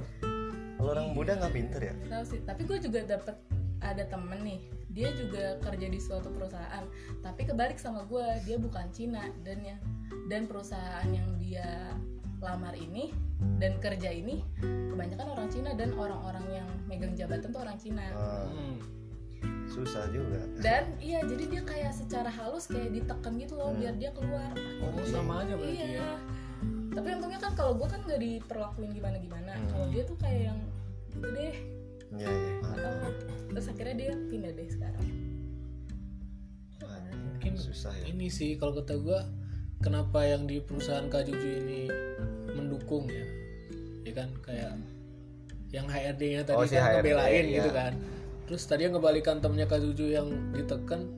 kalau 0.77 0.91
orang 0.93 1.07
Buddha 1.13 1.33
nggak 1.37 1.53
pinter 1.53 1.81
ya? 1.83 1.95
tahu 2.09 2.25
sih 2.25 2.41
tapi 2.43 2.63
gue 2.65 2.79
juga 2.81 3.01
dapet 3.07 3.37
ada 3.81 4.05
temen 4.09 4.41
nih 4.41 4.61
dia 4.89 5.13
juga 5.13 5.61
kerja 5.61 5.87
di 5.87 6.01
suatu 6.01 6.33
perusahaan 6.33 6.85
tapi 7.21 7.45
kebalik 7.45 7.77
sama 7.77 8.09
gue 8.09 8.25
dia 8.43 8.57
bukan 8.57 8.89
Cina 8.89 9.29
dan 9.45 9.61
yang 9.61 9.81
dan 10.27 10.45
perusahaan 10.45 11.07
yang 11.07 11.29
dia 11.37 11.95
lamar 12.39 12.75
ini 12.75 13.11
dan 13.57 13.79
kerja 13.79 14.09
ini 14.09 14.43
kebanyakan 14.91 15.27
orang 15.31 15.49
Cina 15.49 15.71
dan 15.73 15.93
orang-orang 15.93 16.47
yang 16.53 16.69
megang 16.85 17.13
jabatan 17.13 17.49
tuh 17.49 17.61
orang 17.61 17.77
Cina 17.77 18.05
Ah, 18.09 18.45
hmm. 18.45 18.77
susah 19.67 20.09
juga. 20.09 20.41
dan 20.59 20.89
iya 20.99 21.21
jadi 21.23 21.45
dia 21.49 21.63
kayak 21.63 21.93
secara 21.93 22.29
halus 22.29 22.67
kayak 22.67 22.93
ditekan 22.93 23.37
gitu 23.37 23.55
loh 23.55 23.71
Hmm. 23.71 23.79
biar 23.79 23.95
dia 23.95 24.11
keluar 24.11 24.51
Oh, 24.81 24.91
sama 25.05 25.43
aja 25.43 25.55
berarti 25.55 25.75
iya 25.75 25.87
ya. 25.97 26.11
tapi 26.91 27.09
untungnya 27.13 27.39
kan 27.39 27.53
kalau 27.53 27.73
gue 27.75 27.87
kan 27.87 28.01
nggak 28.01 28.19
diperlakuin 28.19 28.91
gimana 28.91 29.17
gimana 29.19 29.53
Hmm. 29.53 29.69
kalau 29.69 29.87
dia 29.89 30.03
tuh 30.05 30.17
kayak 30.17 30.41
yang 30.47 30.59
gitu 31.11 31.29
deh 31.29 31.57
Iya 32.09 32.31
iya. 32.31 32.53
atau 32.63 32.93
terus 33.49 33.67
akhirnya 33.67 33.95
dia 33.97 34.13
pindah 34.25 34.53
deh 34.53 34.69
sekarang 34.69 35.07
Ah, 36.83 37.01
Mungkin 37.35 37.55
susah 37.57 37.93
ya. 37.93 38.05
ini 38.07 38.27
sih 38.29 38.55
kalau 38.55 38.73
kata 38.75 38.95
gua 38.97 39.21
kenapa 39.81 40.25
yang 40.25 40.49
di 40.49 40.61
perusahaan 40.63 41.07
Kak 41.09 41.29
Juju 41.29 41.49
ini 41.65 41.81
mendukung 42.53 43.09
ya? 43.09 43.27
Ya 44.07 44.13
kan 44.15 44.31
kayak 44.45 44.79
yang 45.75 45.87
HRD-nya 45.91 46.47
tadi 46.47 46.57
Oh, 46.57 46.65
si 46.65 46.79
kan 46.79 46.95
HRD, 46.95 47.13
ngebelain 47.13 47.45
iya. 47.45 47.57
gitu 47.61 47.71
kan. 47.75 47.93
Terus 48.47 48.63
tadi 48.71 48.87
yang 48.87 48.95
ngebalikan 48.95 49.43
temennya 49.43 49.67
Kak 49.67 49.81
Juju 49.83 50.07
yang 50.15 50.29
ditekan 50.55 51.11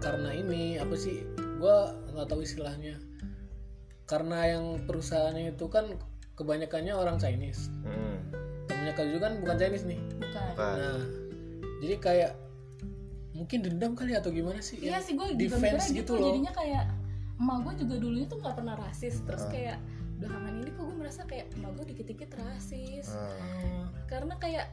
karena 0.00 0.30
ini 0.32 0.80
apa 0.80 0.96
sih 0.96 1.24
gua 1.60 1.92
nggak 2.16 2.26
tahu 2.32 2.40
istilahnya. 2.42 2.96
Karena 4.06 4.56
yang 4.56 4.64
perusahaannya 4.86 5.54
itu 5.54 5.66
kan 5.68 5.92
kebanyakannya 6.38 6.94
orang 6.94 7.16
Chinese. 7.20 7.68
Hmm. 7.84 8.18
temennya 8.66 8.92
Kak 8.96 9.04
Juju 9.08 9.18
kan 9.20 9.32
bukan 9.40 9.56
Chinese 9.60 9.84
nih. 9.86 10.00
Bukan. 10.18 10.50
Bukan. 10.56 10.74
nah 10.80 11.26
jadi 11.76 11.94
kayak 12.00 12.32
mungkin 13.36 13.58
dendam 13.60 13.92
kali 13.92 14.16
atau 14.16 14.32
gimana 14.32 14.64
sih? 14.64 14.80
Iya 14.80 15.04
sih 15.04 15.12
gue 15.12 15.36
juga 15.36 15.60
defense 15.60 15.92
gitu 15.92 16.00
gitu 16.00 16.12
loh. 16.16 16.32
jadinya 16.32 16.52
kayak 16.56 16.84
emak 17.36 17.56
gue 17.62 17.74
juga 17.84 17.94
dulunya 18.00 18.26
tuh 18.26 18.38
nggak 18.40 18.56
pernah 18.56 18.74
rasis 18.76 19.20
terus 19.22 19.44
Ah. 19.44 19.50
kayak 19.50 19.78
belakangan 20.16 20.54
ini 20.56 20.70
kok 20.72 20.82
gue 20.82 20.96
merasa 20.96 21.20
kayak 21.24 21.46
emak 21.52 21.70
gue 21.76 21.84
dikit-dikit 21.92 22.30
rasis. 22.36 23.06
Ah, 23.12 23.86
karena 24.08 24.34
kayak 24.40 24.66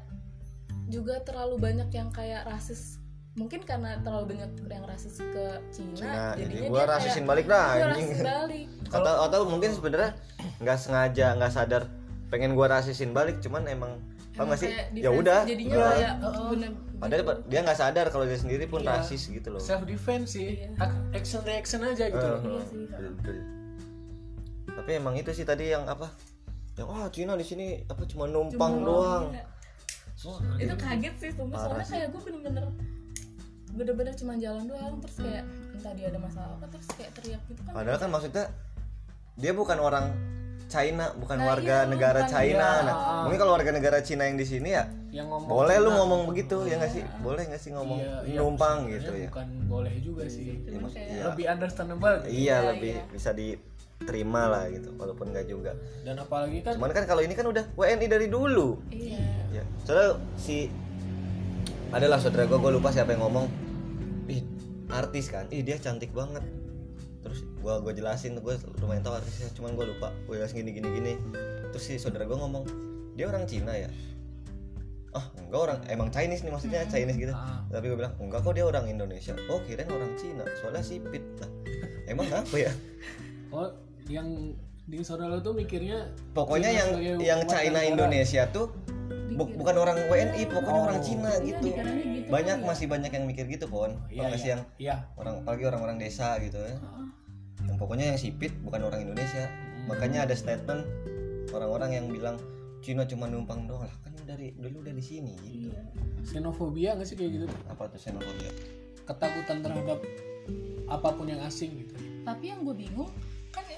juga 0.88 1.20
terlalu 1.24 1.56
banyak 1.60 1.90
yang 1.92 2.10
kayak 2.12 2.44
rasis 2.44 3.00
mungkin 3.34 3.66
karena 3.66 3.98
terlalu 4.06 4.38
banyak 4.38 4.52
yang 4.70 4.86
rasis 4.86 5.18
ke 5.18 5.46
Cina, 5.74 5.98
Cina, 5.98 6.24
jadi 6.38 6.54
jadinya 6.54 6.70
gua 6.70 6.84
dia 6.86 6.92
rasisin 6.94 7.16
kayak, 7.18 7.30
balik 7.34 7.46
dah, 7.50 7.66
"Gua 7.66 7.74
anjing." 7.74 7.90
rasisin 7.90 8.22
balik 8.24 8.68
atau 9.02 9.14
atau 9.26 9.40
mungkin 9.50 9.70
sebenarnya 9.74 10.12
nggak 10.62 10.78
sengaja 10.78 11.28
nggak 11.34 11.50
sadar 11.52 11.84
pengen 12.30 12.54
gua 12.54 12.68
rasisin 12.70 13.10
balik 13.10 13.42
cuman 13.42 13.66
emang 13.66 13.98
paham 14.34 14.36
Emang 14.36 14.48
nggak 14.50 14.60
sih 14.60 14.70
ya 14.96 15.10
udah 15.10 15.40
jadinya 15.44 15.76
kayak 15.78 16.14
Heeh. 16.18 16.48
bener 16.50 16.72
padahal 16.96 17.24
dia 17.46 17.60
nggak 17.62 17.78
sadar 17.78 18.06
kalau 18.08 18.26
dia 18.26 18.36
sendiri 18.36 18.66
pun 18.66 18.82
Iya. 18.82 18.98
rasis 18.98 19.24
gitu 19.28 19.48
loh 19.50 19.62
self 19.62 19.84
defense 19.84 20.34
sih 20.34 20.58
Iya. 20.60 20.90
Action 21.12 21.42
reaction 21.42 21.82
aja 21.82 22.06
gitu 22.08 22.18
loh 22.24 22.40
Eh, 22.40 22.50
Iya 22.50 22.64
sih. 22.66 22.84
tapi 24.74 24.92
emang 24.94 25.14
itu 25.14 25.30
sih 25.32 25.44
tadi 25.44 25.70
yang 25.70 25.86
apa 25.86 26.10
yang 26.74 26.88
oh 26.88 27.06
Cina 27.08 27.34
di 27.34 27.44
sini 27.44 27.86
apa 27.86 28.02
cuma 28.04 28.26
numpang 28.26 28.74
Cuma 28.76 28.84
doang 28.84 29.26
iya. 29.32 29.46
Oh, 30.24 30.40
itu 30.56 30.72
kaget 30.74 31.16
sih 31.20 31.32
sumpah 31.32 31.60
soalnya 31.60 31.84
sih. 31.84 31.94
kayak 31.94 32.08
gue 32.10 32.22
bener-bener 32.24 32.64
bener-bener 33.70 34.14
cuma 34.16 34.34
jalan 34.36 34.64
doang 34.66 34.96
terus 34.98 35.18
kayak 35.20 35.44
entah 35.74 35.92
dia 35.92 36.08
ada 36.08 36.18
masalah 36.18 36.56
apa 36.56 36.66
terus 36.70 36.88
kayak 36.92 37.12
teriak 37.12 37.42
gitu 37.44 37.60
kan 37.62 37.74
padahal 37.76 37.98
kan 38.00 38.10
maksudnya 38.10 38.46
dia 39.36 39.52
bukan 39.52 39.78
orang 39.78 40.06
China 40.66 41.06
bukan 41.14 41.38
Nah, 41.38 41.48
warga 41.48 41.78
iya, 41.78 41.88
negara 41.88 42.22
bukan. 42.22 42.32
China 42.32 42.68
Iya. 42.72 42.84
nah 42.84 42.96
mungkin 43.22 43.38
kalau 43.38 43.52
warga 43.54 43.72
negara 43.72 43.98
Cina 44.00 44.24
yang 44.24 44.36
di 44.36 44.44
sini 44.44 44.70
ya 44.70 44.84
yang 45.10 45.28
ngomong 45.28 45.48
boleh 45.48 45.76
lu 45.76 45.86
Cina. 45.86 45.98
ngomong 46.00 46.22
begitu 46.26 46.56
ya 46.64 46.76
nggak 46.76 46.92
sih 46.92 47.04
boleh 47.20 47.44
nggak 47.46 47.60
sih 47.60 47.72
ngomong 47.72 48.00
Iya, 48.00 48.16
iya, 48.24 48.38
numpang 48.38 48.78
sebenarnya 48.80 48.96
gitu 48.96 49.12
ya 49.16 49.30
bukan 49.30 49.48
boleh 49.66 49.94
juga 50.00 50.24
sih 50.26 50.44
kayak 50.60 50.82
Iya. 50.94 51.24
lebih 51.28 51.46
understandable 51.48 52.16
gitu. 52.20 52.30
iya 52.30 52.42
Iya, 52.56 52.56
lebih 52.68 52.94
iya. 52.96 53.06
bisa 53.08 53.30
diterima 53.32 54.44
lah 54.48 54.64
gitu 54.68 54.90
walaupun 54.94 55.26
nggak 55.30 55.46
juga 55.46 55.72
dan 56.02 56.16
apalagi 56.18 56.58
kan 56.60 56.74
cuman 56.76 56.92
kan 56.92 57.04
kalau 57.06 57.22
ini 57.22 57.34
kan 57.34 57.46
udah 57.46 57.64
WNI 57.74 58.08
dari 58.08 58.28
dulu 58.28 58.82
iya 58.90 59.22
ya 59.52 59.64
soalnya 59.82 60.10
si 60.36 60.68
adalah 61.90 62.18
saudara 62.18 62.44
gue 62.44 62.58
gue 62.58 62.72
lupa 62.72 62.90
siapa 62.90 63.12
yang 63.12 63.22
ngomong 63.22 63.46
ih 64.26 64.42
artis 64.90 65.28
kan 65.28 65.46
ih 65.50 65.62
dia 65.62 65.78
cantik 65.78 66.10
banget 66.10 66.42
terus 67.24 67.48
gue 67.48 67.74
gue 67.82 67.94
jelasin 67.96 68.36
gue 68.38 68.56
lumayan 68.84 69.02
tahu 69.02 69.16
artisnya 69.18 69.50
cuman 69.56 69.74
gue 69.80 69.86
lupa. 69.96 70.12
Gue 70.28 70.44
jelasin 70.44 70.62
gini 70.62 70.72
gini 70.76 70.90
gini. 70.92 71.14
Terus 71.72 71.84
si 71.84 71.96
saudara 71.98 72.28
gue 72.28 72.38
ngomong 72.38 72.64
dia 73.16 73.32
orang 73.32 73.48
Cina 73.48 73.74
ya? 73.74 73.90
Ah 75.14 75.26
enggak 75.40 75.62
orang 75.70 75.80
emang 75.88 76.10
Chinese 76.10 76.42
nih 76.44 76.52
maksudnya 76.52 76.84
Chinese 76.90 77.18
gitu. 77.18 77.34
Ah. 77.34 77.62
tapi 77.70 77.90
gue 77.90 77.98
bilang 77.98 78.14
enggak 78.18 78.44
kok 78.44 78.54
dia 78.54 78.66
orang 78.68 78.86
Indonesia. 78.90 79.34
Oh 79.48 79.62
kirain 79.64 79.90
orang 79.90 80.12
Cina 80.20 80.44
soalnya 80.62 80.84
sipit 80.84 81.24
lah 81.42 81.50
emang 82.12 82.28
apa 82.30 82.56
ya? 82.58 82.74
Oh 83.54 83.70
yang 84.12 84.58
di 84.84 85.00
saudara 85.00 85.40
tuh 85.40 85.56
mikirnya 85.56 86.12
pokoknya 86.34 86.70
Cina 86.70 86.80
yang 87.00 87.20
yang 87.20 87.42
China 87.46 87.80
negara. 87.80 87.88
Indonesia 87.88 88.44
tuh 88.52 88.68
bu- 89.32 89.56
bukan 89.56 89.76
orang 89.78 89.98
WNI 90.06 90.44
pokoknya 90.46 90.76
Oh. 90.78 90.88
orang 90.88 91.00
Cina 91.00 91.32
Iya, 91.34 91.56
gitu. 91.56 91.68
gitu 91.72 92.28
banyak 92.28 92.56
kan 92.56 92.60
ya. 92.60 92.68
masih 92.68 92.86
banyak 92.88 93.12
yang 93.12 93.26
mikir 93.26 93.46
gitu 93.48 93.66
pon 93.66 93.96
iya 94.08 94.28
sih 94.34 94.44
iya. 94.44 94.52
yang 94.52 94.62
iya. 94.78 94.96
orang 95.16 95.40
apalagi 95.40 95.64
orang-orang 95.66 95.98
desa 95.98 96.36
gitu 96.38 96.60
ya. 96.60 96.76
Heeh. 96.76 97.08
yang 97.64 97.78
pokoknya 97.80 98.06
yang 98.12 98.20
sipit 98.20 98.52
bukan 98.60 98.84
orang 98.84 99.02
Indonesia. 99.02 99.48
Makanya 99.84 100.24
ada 100.24 100.36
statement 100.36 100.84
orang-orang 101.50 101.92
yang 101.94 102.06
bilang 102.08 102.36
Cina 102.80 103.04
cuma 103.04 103.28
numpang 103.28 103.64
doang 103.64 103.84
lah. 103.84 103.96
Kan 104.02 104.12
dari 104.26 104.52
dulu 104.54 104.84
dari 104.84 105.00
sini 105.00 105.32
gitu. 105.38 105.72
Iya. 105.72 105.80
xenofobia 106.24 106.96
nggak 106.96 107.08
sih 107.08 107.16
kayak 107.16 107.32
gitu? 107.34 107.46
Apa 107.66 107.88
tuh 107.88 107.96
xenofobia? 107.98 108.52
Ketakutan 109.02 109.58
terhadap 109.60 110.00
apa 110.86 111.10
pun 111.10 111.24
yang 111.26 111.40
asing 111.40 111.72
gitu. 111.78 111.96
Tapi 112.22 112.52
yang 112.52 112.64
gue 112.64 112.76
bingung 112.78 113.12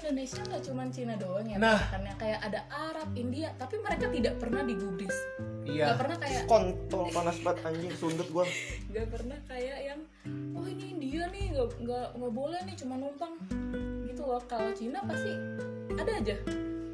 Indonesia 0.06 0.38
nggak 0.38 0.62
cuma 0.62 0.82
Cina 0.86 1.18
doang 1.18 1.42
ya 1.42 1.58
Nah. 1.58 1.82
karena 1.90 2.14
kayak 2.14 2.40
ada 2.46 2.60
Arab 2.70 3.10
India 3.12 3.50
tapi 3.58 3.82
mereka 3.82 4.06
tidak 4.06 4.38
pernah 4.38 4.62
digubris. 4.62 5.16
Iya. 5.66 5.90
Nggak 5.90 5.98
pernah 5.98 6.16
kayak 6.22 6.42
kontol 6.46 7.04
panas 7.10 7.36
banget 7.42 7.58
anjing 7.66 7.90
sundut 7.98 8.28
gua. 8.30 8.46
Nggak 8.94 9.06
pernah 9.10 9.38
kayak 9.44 9.78
yang 9.82 10.00
oh 10.54 10.62
ini 10.62 10.84
India 10.94 11.26
nih 11.26 11.44
nggak 11.50 11.68
nggak 11.82 12.06
nggak 12.14 12.32
boleh 12.32 12.60
nih 12.62 12.76
cuma 12.78 12.94
numpang. 12.94 13.34
Gitu 14.06 14.22
loh. 14.22 14.38
Kalau 14.46 14.70
Cina 14.72 15.02
pasti 15.02 15.32
ada 15.90 16.12
aja. 16.14 16.36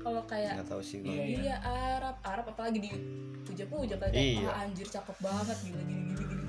Kalau 0.00 0.22
kayak 0.24 0.52
nggak 0.56 0.68
tahu 0.72 0.80
sih 0.80 1.04
gua. 1.04 1.12
Iya, 1.12 1.20
iya. 1.20 1.36
India 1.36 1.56
Arab 1.60 2.16
Arab 2.24 2.44
apalagi 2.48 2.78
di 2.80 2.90
puja-puja 3.44 4.00
kayak 4.00 4.16
Iya. 4.16 4.48
ah, 4.48 4.64
anjir 4.64 4.88
cakep 4.88 5.16
banget 5.20 5.56
gila 5.68 5.82
gini 5.84 6.02
gini 6.08 6.24
gini. 6.24 6.44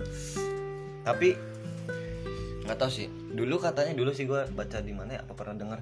Tapi 1.04 1.28
nggak 2.64 2.78
tahu 2.80 2.88
sih. 2.90 3.12
Dulu 3.12 3.60
katanya 3.60 3.92
dulu 3.92 4.16
sih 4.16 4.24
gua 4.24 4.48
baca 4.48 4.80
di 4.80 4.96
mana 4.96 5.20
ya 5.20 5.22
apa 5.22 5.36
pernah 5.36 5.60
dengar 5.60 5.80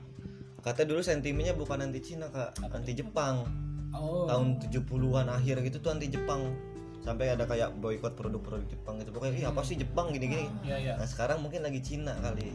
katanya 0.61 0.87
dulu 0.93 1.01
sentimennya 1.01 1.53
bukan 1.57 1.81
anti 1.81 1.99
Cina 2.01 2.29
kak. 2.29 2.61
Anti 2.61 2.93
Jepang. 2.93 3.49
Oh. 3.91 4.29
Tahun 4.29 4.61
70-an 4.61 5.27
akhir 5.27 5.65
gitu 5.65 5.77
tuh 5.81 5.91
anti 5.91 6.07
Jepang. 6.07 6.53
Sampai 7.01 7.33
ada 7.33 7.49
kayak 7.49 7.73
boykot 7.81 8.13
produk-produk 8.13 8.69
Jepang 8.69 9.01
gitu. 9.01 9.09
Pokoknya 9.09 9.33
ih 9.41 9.45
apa 9.49 9.65
sih 9.65 9.73
Jepang 9.73 10.13
gini-gini? 10.13 10.45
Iya 10.61 10.77
iya. 10.77 10.93
Nah 11.01 11.09
sekarang 11.09 11.41
mungkin 11.41 11.65
lagi 11.65 11.81
Cina 11.81 12.13
kali. 12.21 12.53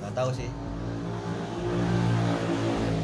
Nggak 0.00 0.12
tahu 0.16 0.30
sih. 0.32 0.48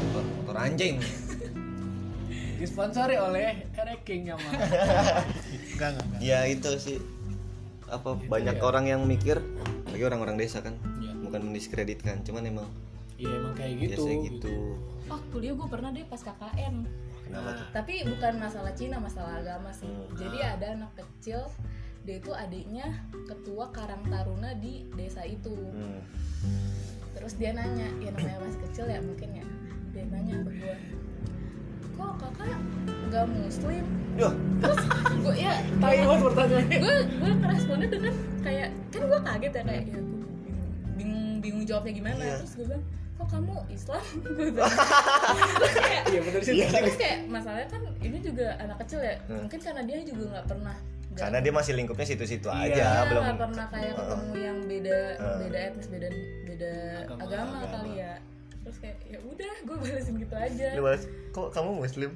Motor, 0.01 0.25
motor 0.25 0.57
anjing. 0.57 0.97
Disponsori 2.59 3.15
oleh 3.15 3.71
Ereking 3.71 4.35
ya 4.35 4.35
mah 4.35 4.51
enggak 5.79 5.89
enggak 5.95 6.05
enggak 6.11 6.21
ya 6.25 6.39
itu 6.51 6.71
sih. 6.75 6.99
Apa 7.87 8.19
banyak 8.19 8.59
ya. 8.59 8.63
orang 8.67 8.91
yang 8.91 9.07
mikir 9.07 9.39
lagi 9.93 10.03
orang-orang 10.03 10.35
desa 10.35 10.59
kan. 10.59 10.75
Iya. 10.99 11.15
bukan 11.23 11.53
mendiskreditkan 11.53 12.27
cuman 12.27 12.43
emang 12.51 12.67
iya 13.19 13.35
emang 13.35 13.55
kayak 13.59 13.75
gitu 13.83 14.03
biasa 14.07 14.27
gitu. 14.31 14.55
Oh 15.11 15.21
kuliah 15.35 15.55
gue 15.59 15.69
pernah 15.69 15.91
deh 15.91 16.07
pas 16.07 16.23
KKN 16.23 16.75
kenapa 17.27 17.49
tuh? 17.59 17.67
Tapi 17.75 17.95
bukan 18.07 18.33
masalah 18.39 18.73
Cina 18.79 18.97
masalah 19.03 19.43
agama 19.43 19.75
sih. 19.75 19.91
Hmm. 19.91 20.15
jadi 20.15 20.39
ada 20.55 20.67
anak 20.79 20.93
kecil 20.95 21.43
dia 22.07 22.17
itu 22.23 22.33
adiknya 22.33 22.87
ketua 23.29 23.69
Karang 23.75 24.07
Taruna 24.07 24.55
di 24.57 24.87
desa 24.95 25.27
itu. 25.27 25.53
Hmm. 25.53 26.01
terus 27.19 27.35
dia 27.35 27.51
nanya 27.51 27.91
ya 27.99 28.15
namanya 28.15 28.39
masih 28.47 28.61
kecil 28.71 28.87
ya 28.87 29.03
mungkin 29.03 29.43
ya. 29.43 29.45
Dia 29.91 30.05
nanya 30.07 30.35
ke 30.47 30.51
gue 30.55 30.75
kok 31.99 32.15
kakak 32.23 32.61
nggak 33.11 33.25
muslim? 33.27 33.85
Yah, 34.15 34.35
gue 35.19 35.35
ya 35.35 35.55
tai 35.83 35.99
banget 36.07 36.23
pertanyaannya. 36.31 36.79
gue 36.79 36.97
gue 37.19 37.31
ngeresponnya 37.43 37.89
dengan 37.91 38.15
kayak 38.47 38.69
kan 38.95 39.03
gue 39.03 39.21
kaget 39.27 39.53
ya 39.53 39.63
kayak 39.67 39.83
ya 39.91 39.99
gue 39.99 40.21
bingung 40.95 41.27
bingung 41.43 41.65
jawabnya 41.67 41.93
gimana? 41.99 42.23
Iya. 42.23 42.37
terus 42.39 42.55
gue 42.55 42.67
bilang 42.71 42.85
kamu 43.29 43.55
Islam 43.69 44.03
gue 44.19 44.49
terus 45.59 45.75
kayak 45.77 46.03
iya 46.07 46.21
bener 46.21 46.41
sih 46.41 46.53
terus 46.59 46.97
kayak 46.97 47.19
masalahnya 47.27 47.69
kan 47.69 47.83
ini 47.99 48.19
juga 48.19 48.47
anak 48.57 48.77
kecil 48.83 49.01
ya 49.01 49.15
Hmm. 49.21 49.45
mungkin 49.45 49.59
karena 49.59 49.83
dia 49.83 49.99
juga 50.03 50.25
nggak 50.31 50.47
pernah 50.49 50.77
karena 51.11 51.39
dia 51.41 51.51
masih 51.51 51.73
lingkupnya 51.75 52.07
situ-situ 52.07 52.47
Iya, 52.47 52.63
aja 52.65 52.85
Iya, 52.95 53.03
belum 53.07 53.23
nggak 53.23 53.39
pernah 53.41 53.67
kayak 53.69 53.93
ketemu 53.93 54.33
yang 54.39 54.59
beda 54.63 54.99
Heeh. 55.13 55.37
beda 55.41 55.59
etnis 55.65 55.89
beda 55.89 56.09
beda 56.45 56.73
Agama, 57.01 57.21
agama, 57.21 57.57
agama. 57.57 57.67
kali 57.75 57.93
ya 57.97 58.13
terus 58.61 58.77
kayak 58.79 58.97
ya 59.05 59.19
udah 59.21 59.53
gue 59.59 59.77
balesin 59.79 60.15
gitu 60.17 60.35
aja 60.35 60.69
Dia 60.71 60.83
balas, 60.83 61.03
kok 61.31 61.49
kamu 61.51 61.71
muslim 61.79 62.11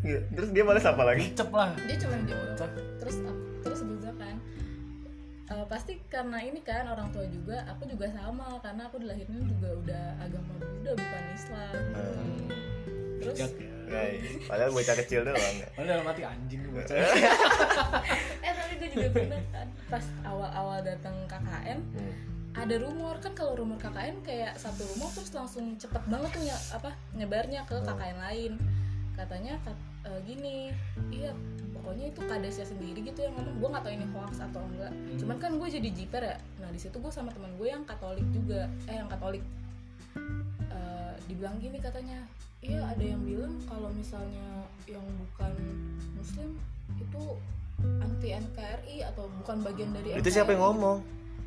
Gitu. 0.00 0.20
terus 0.30 0.48
dia 0.50 0.62
balas 0.62 0.84
apa 0.84 1.02
lagi 1.02 1.32
cep 1.32 1.48
lah 1.48 1.72
dia 1.78 1.96
cuma 1.96 2.14
Cep. 2.54 2.70
terus 2.98 3.16
terus 3.60 3.78
gue 3.80 3.96
bilang 3.98 4.16
kan 4.16 4.36
"Eh, 5.44 5.64
pasti 5.66 6.00
karena 6.06 6.38
ini 6.38 6.60
kan 6.60 6.86
orang 6.86 7.08
tua 7.10 7.24
juga 7.24 7.60
aku 7.66 7.84
juga 7.84 8.08
sama 8.08 8.56
karena 8.58 8.82
aku 8.84 8.96
dilahirnya 8.96 9.40
juga 9.44 9.68
udah 9.76 10.04
agama 10.18 10.52
Buddha 10.56 10.92
bukan 10.94 11.24
Islam. 11.30 11.74
Hmm. 11.92 12.48
terus 13.16 13.36
Jak 13.38 13.52
ya. 13.54 13.72
Guys, 13.84 14.24
padahal 14.44 14.70
bocah 14.70 14.96
kecil 14.98 15.20
doang. 15.22 15.56
Padahal 15.70 15.88
dalam 15.94 16.06
hati 16.06 16.22
anjing 16.24 16.60
bocah. 16.66 16.96
Eh 18.40 18.52
tapi 18.52 18.72
gue 18.74 18.88
juga 18.90 19.08
pernah 19.10 19.42
kan 19.54 19.68
pas 19.86 20.04
awal-awal 20.24 20.80
datang 20.80 21.12
KKN 21.26 21.80
Hmm. 21.92 22.14
ada 22.54 22.74
rumor 22.78 23.18
kan 23.18 23.32
kalau 23.32 23.52
rumor 23.54 23.76
KKN 23.76 24.22
kayak 24.22 24.54
satu 24.54 24.86
rumor 24.86 25.10
terus 25.10 25.28
langsung 25.30 25.74
cepet 25.74 26.00
banget 26.06 26.30
tuh 26.30 26.44
ya, 26.44 26.56
apa 26.70 26.88
nyebarnya 27.12 27.64
ke 27.64 27.76
KKN 27.78 28.18
lain. 28.22 28.52
Katanya 29.12 29.54
kat- 29.60 29.76
eh, 30.04 30.20
gini 30.24 30.56
iya 31.10 31.32
pokoknya 31.84 32.16
itu 32.16 32.20
kadesnya 32.24 32.64
sendiri 32.64 33.04
gitu 33.04 33.20
yang 33.28 33.36
ngomong 33.36 33.60
gue 33.60 33.68
nggak 33.68 33.84
tahu 33.84 33.92
ini 33.92 34.06
hoax 34.16 34.40
atau 34.40 34.64
enggak. 34.64 34.92
Cuman 35.20 35.36
kan 35.36 35.52
gue 35.60 35.68
jadi 35.68 35.88
jiper 35.92 36.22
ya. 36.24 36.36
Nah 36.64 36.72
di 36.72 36.80
situ 36.80 36.96
gue 36.96 37.12
sama 37.12 37.28
teman 37.36 37.52
gue 37.60 37.68
yang 37.68 37.84
katolik 37.84 38.24
juga. 38.32 38.64
Eh 38.88 38.96
yang 38.96 39.06
katolik. 39.12 39.44
Eh, 40.72 41.12
dibilang 41.28 41.60
gini 41.60 41.76
katanya 41.78 42.24
iya 42.64 42.80
ada 42.80 43.04
yang 43.04 43.20
bilang 43.22 43.60
kalau 43.68 43.92
misalnya 43.92 44.64
yang 44.88 45.04
bukan 45.20 45.52
muslim 46.16 46.56
itu 46.96 47.22
anti 48.00 48.32
NKRI 48.32 49.04
atau 49.04 49.28
bukan 49.42 49.60
bagian 49.60 49.92
dari 49.92 50.16
itu 50.16 50.30
siapa 50.32 50.56
yang 50.56 50.64
NKRI. 50.64 50.72
ngomong? 50.72 50.98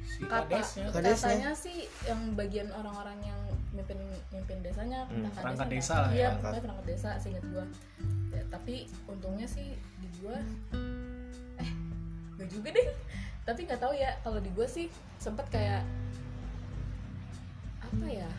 si 0.07 0.23
kata 0.23 0.47
kadesnya 0.47 0.85
Kadesnya. 0.93 1.27
katanya 1.27 1.51
sih 1.51 1.77
yang 2.07 2.21
bagian 2.37 2.69
orang-orang 2.71 3.19
yang 3.27 3.39
mimpin 3.77 3.97
mimpin 4.29 4.57
desanya 4.59 5.05
Hmm, 5.05 5.29
perangkat 5.29 5.67
desa 5.69 5.93
entah- 5.93 6.01
lah 6.01 6.09
ya, 6.09 6.15
iya 6.15 6.27
perangkat. 6.27 6.41
pokoknya 6.41 6.63
perangkat 6.65 6.85
desa 6.89 7.09
seingat 7.17 7.45
gua. 7.47 7.65
Ya, 8.27 8.41
tapi 8.49 8.75
untungnya 9.05 9.47
sih 9.47 9.67
di 10.01 10.07
gua 10.17 10.37
eh 11.57 11.69
gak 12.35 12.49
juga 12.49 12.69
deh. 12.73 12.87
Tapi 13.45 13.59
nggak 13.63 13.79
tahu 13.79 13.93
ya 13.93 14.11
kalau 14.19 14.39
di 14.41 14.49
gua 14.51 14.65
sih 14.65 14.89
sempet 15.17 15.45
kayak 15.47 15.85
apa 17.79 18.05
ya? 18.05 18.29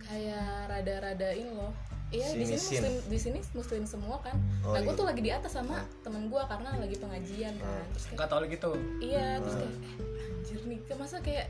Kayak 0.00 0.50
rada-radain 0.70 1.48
loh. 1.52 1.72
Iya 2.06 2.38
di 2.38 2.46
sini 2.46 2.54
muslim 2.54 2.94
di 3.10 3.18
sini 3.18 3.38
muslim 3.50 3.82
semua 3.82 4.22
kan. 4.22 4.38
Oh, 4.62 4.70
nah 4.70 4.78
gue 4.78 4.94
iya. 4.94 4.98
tuh 4.98 5.06
lagi 5.10 5.20
di 5.26 5.30
atas 5.34 5.58
sama 5.58 5.82
temen 6.06 6.30
gue 6.30 6.38
karena 6.38 6.78
lagi 6.78 6.96
pengajian 7.02 7.54
kan. 7.58 7.82
Terus 7.90 8.04
kayak 8.06 8.14
nggak 8.14 8.28
tahu 8.30 8.40
gitu 8.46 8.70
Iya, 9.02 9.26
terus 9.42 9.54
kayak 9.58 9.74
eh, 9.74 10.30
anjir 10.30 10.60
nih, 10.70 10.78
masa 10.94 11.16
kayak 11.18 11.46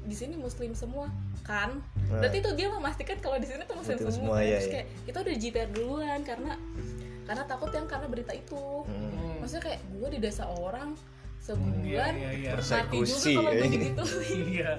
di 0.00 0.14
sini 0.14 0.34
muslim 0.34 0.72
semua 0.72 1.12
kan? 1.42 1.76
Nah. 2.08 2.20
Berarti 2.20 2.40
itu 2.40 2.50
dia 2.54 2.68
memastikan 2.68 3.16
kalau 3.18 3.36
di 3.36 3.46
sini 3.46 3.62
tuh 3.64 3.76
muslim 3.76 3.96
Muslim 3.96 4.10
semua. 4.10 4.16
semua, 4.16 4.36
kan? 4.36 4.44
iya, 4.44 4.56
terus 4.56 4.64
iya. 4.64 4.72
kayak 4.72 4.86
kita 5.04 5.18
udah 5.20 5.34
jiper 5.36 5.66
duluan 5.70 6.20
karena 6.22 6.52
karena 7.24 7.42
takut 7.46 7.70
yang 7.70 7.86
karena 7.86 8.06
berita 8.08 8.32
itu. 8.32 8.64
Hmm. 8.84 9.10
Hmm. 9.12 9.36
Maksudnya 9.38 9.62
kayak 9.62 9.80
gue 9.88 10.08
di 10.10 10.18
desa 10.18 10.44
orang 10.46 10.88
iya 10.92 11.40
sebulan 11.40 12.12
iya 12.14 12.30
iya 12.36 12.50
mati 12.52 13.00
Persekusi, 13.00 13.32
juga 13.32 13.40
kalau 13.40 13.50
ya. 13.50 13.60
gue 13.64 13.68
gitu. 13.88 14.04
iya 14.50 14.70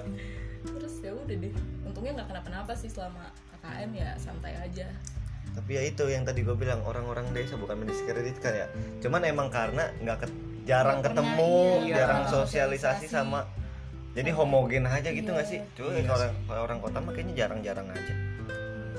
terus 0.62 0.94
ya 0.98 1.10
udah 1.12 1.36
deh. 1.36 1.52
Untungnya 1.82 2.12
nggak 2.16 2.28
kenapa-napa 2.30 2.72
sih 2.72 2.86
selama 2.86 3.24
KKN 3.52 3.90
ya 3.94 4.10
santai 4.16 4.54
aja. 4.58 4.86
tapi 5.52 5.76
ya 5.76 5.82
itu 5.84 6.00
yang 6.08 6.24
tadi 6.24 6.40
gue 6.40 6.56
bilang 6.56 6.80
orang-orang 6.80 7.28
desa 7.36 7.60
bukan 7.60 7.84
mendiskreditkan 7.84 8.56
ya 8.56 8.66
cuman 9.04 9.20
emang 9.20 9.52
karena 9.52 9.84
nggak 10.00 10.24
ke- 10.24 10.32
jarang 10.64 11.04
pernah, 11.04 11.20
ketemu 11.20 11.52
iya, 11.84 11.92
jarang 11.92 11.92
jarang 11.92 12.22
sosialisasi 12.24 13.04
sosialisasi. 13.04 13.12
sama 13.12 13.40
jadi 14.12 14.30
homogen 14.30 14.84
aja 14.84 15.08
gitu 15.08 15.24
Iya. 15.24 15.34
nggak 15.34 15.48
sih 15.48 15.60
cuy 15.72 15.88
Iya 15.90 16.02
kalau 16.04 16.20
orang 16.20 16.34
kalau 16.44 16.62
orang 16.62 16.78
kota 16.78 16.98
mah 16.98 17.12
kayaknya 17.12 17.34
jarang-jarang 17.36 17.88
aja 17.88 18.14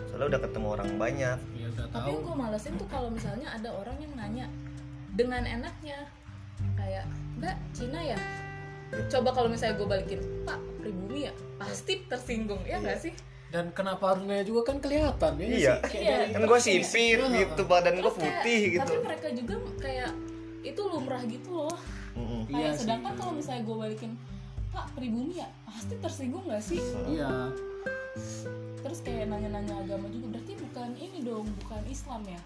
soalnya 0.05 0.27
udah 0.27 0.41
ketemu 0.41 0.67
orang 0.69 0.89
banyak 0.95 1.37
ya 1.53 1.65
udah 1.69 1.85
Tapi 1.87 1.93
tahu 1.95 2.09
yang 2.11 2.21
gue 2.23 2.35
malesin 2.35 2.73
tuh 2.75 2.87
kalau 2.87 3.09
misalnya 3.09 3.47
ada 3.49 3.69
orang 3.71 3.97
yang 3.97 4.13
nanya 4.13 4.45
dengan 5.11 5.43
enaknya 5.43 5.97
kayak 6.73 7.05
Mbak 7.35 7.55
Cina 7.71 7.99
ya. 7.99 8.17
Coba 9.07 9.29
kalau 9.31 9.49
misalnya 9.49 9.73
gue 9.75 9.87
balikin 9.87 10.21
Pak 10.43 10.57
pribumi 10.79 11.25
ya 11.25 11.33
pasti 11.55 12.01
tersinggung 12.03 12.61
ya 12.63 12.77
nggak 12.77 12.99
sih? 12.99 13.13
dan 13.49 13.69
kenapa 13.69 14.09
harusnya 14.09 14.41
juga 14.41 14.65
kan 14.65 14.77
kelihatan 14.79 15.33
ya 15.35 15.45
Iya. 15.45 15.73
sih? 15.79 15.93
Kayak 15.93 16.17
Iya. 16.23 16.33
kan 16.33 16.41
gue 16.43 16.59
sipit 16.59 16.89
Iya. 17.13 17.27
gitu 17.45 17.61
badan 17.63 17.93
gue 17.95 18.01
Terus 18.03 18.15
kayak- 18.15 18.41
putih 18.41 18.61
gitu 18.71 18.81
Tapi 18.83 18.97
mereka 18.99 19.27
juga 19.31 19.55
kayak 19.79 20.11
itu 20.63 20.81
lumrah 20.83 21.21
gitu 21.23 21.49
loh. 21.55 21.75
Mm-mm. 22.13 22.41
Iya 22.43 22.49
Kayak 22.49 22.71
sih. 22.71 22.79
sedangkan 22.79 23.13
kalau 23.13 23.33
misalnya 23.35 23.61
gue 23.63 23.75
balikin 23.79 24.11
Pak 24.73 24.89
pribumi 24.91 25.37
ya 25.37 25.47
pasti 25.63 25.93
tersinggung 25.95 26.43
nggak 26.43 26.59
sih? 26.59 26.81
iya 27.07 27.29
Terus 28.79 28.99
kayak 28.99 29.25
nanya-nanya 29.27 29.79
agama 29.79 30.05
juga 30.07 30.33
berarti 30.33 30.53
bukan 30.59 30.89
ini 30.93 31.21
dong 31.21 31.45
bukan 31.57 31.81
Islam 31.85 32.21
ya? 32.25 32.41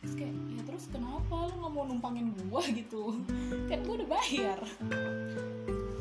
Terus 0.00 0.14
kayak 0.16 0.32
ya 0.50 0.62
terus 0.64 0.84
kenapa 0.88 1.34
lu 1.44 1.54
nggak 1.56 1.72
mau 1.72 1.84
numpangin 1.84 2.26
gua 2.40 2.62
gitu? 2.72 3.18
Kan 3.66 3.78
gua 3.82 3.94
udah 3.96 4.08
bayar. 4.10 4.58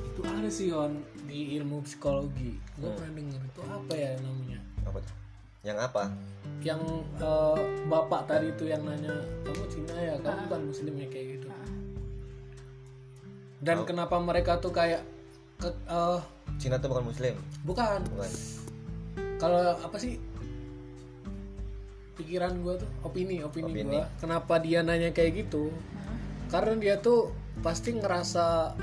itu 0.05 0.21
ada 0.23 0.45
sih 0.47 0.69
on 0.69 0.93
di 1.25 1.57
ilmu 1.57 1.81
psikologi 1.81 2.53
gue 2.71 2.85
Hmm. 2.85 2.93
pernah 2.93 3.13
denger 3.15 3.41
itu 3.43 3.61
apa 3.63 3.93
ya 3.93 4.11
namanya 4.19 4.59
apa 4.83 4.97
tuh 4.99 5.15
yang 5.63 5.77
apa 5.79 6.03
yang 6.61 6.81
eh, 7.17 7.59
bapak 7.83 8.21
tadi 8.23 8.47
itu 8.47 8.63
yang 8.63 8.83
nanya 8.83 9.09
kamu 9.41 9.65
Cina 9.67 9.95
ya 9.95 10.13
kamu 10.15 10.29
Ah. 10.29 10.41
bukan 10.45 10.61
muslim 10.63 10.93
ya 10.95 11.07
kayak 11.07 11.27
gitu 11.33 11.47
Ah. 11.49 11.67
dan 13.59 13.77
Oh. 13.79 13.85
kenapa 13.85 14.15
mereka 14.17 14.59
tuh 14.59 14.69
kayak 14.69 15.01
ke, 15.63 15.69
eh, 15.71 16.19
Cina 16.59 16.75
tuh 16.77 16.91
bukan 16.91 17.07
muslim. 17.07 17.35
bukan. 17.63 18.03
Bukan. 18.11 18.31
Kalau 19.39 19.79
apa 19.79 19.95
sih? 19.95 20.19
Pikiran 22.13 22.61
gue 22.61 22.77
tuh 22.77 22.89
opini 23.01 23.41
opini, 23.41 23.71
Opini. 23.73 23.97
gue 23.97 24.05
kenapa 24.21 24.61
dia 24.61 24.85
nanya 24.85 25.09
kayak 25.09 25.47
gitu? 25.47 25.73
Karena 26.51 26.77
dia 26.77 26.95
tuh 27.01 27.33
pasti 27.65 27.95
ngerasa 27.95 28.75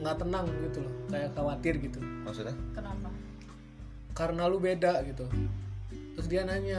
nggak 0.00 0.16
tenang 0.24 0.46
gitu 0.64 0.80
loh 0.80 0.94
kayak 1.12 1.34
khawatir 1.36 1.76
gitu. 1.82 1.98
Maksudnya? 2.24 2.54
Kenapa? 2.72 3.08
karena 4.14 4.46
lu 4.46 4.62
beda 4.62 5.02
gitu. 5.10 5.26
Terus 6.14 6.26
dia 6.30 6.46
nanya 6.46 6.78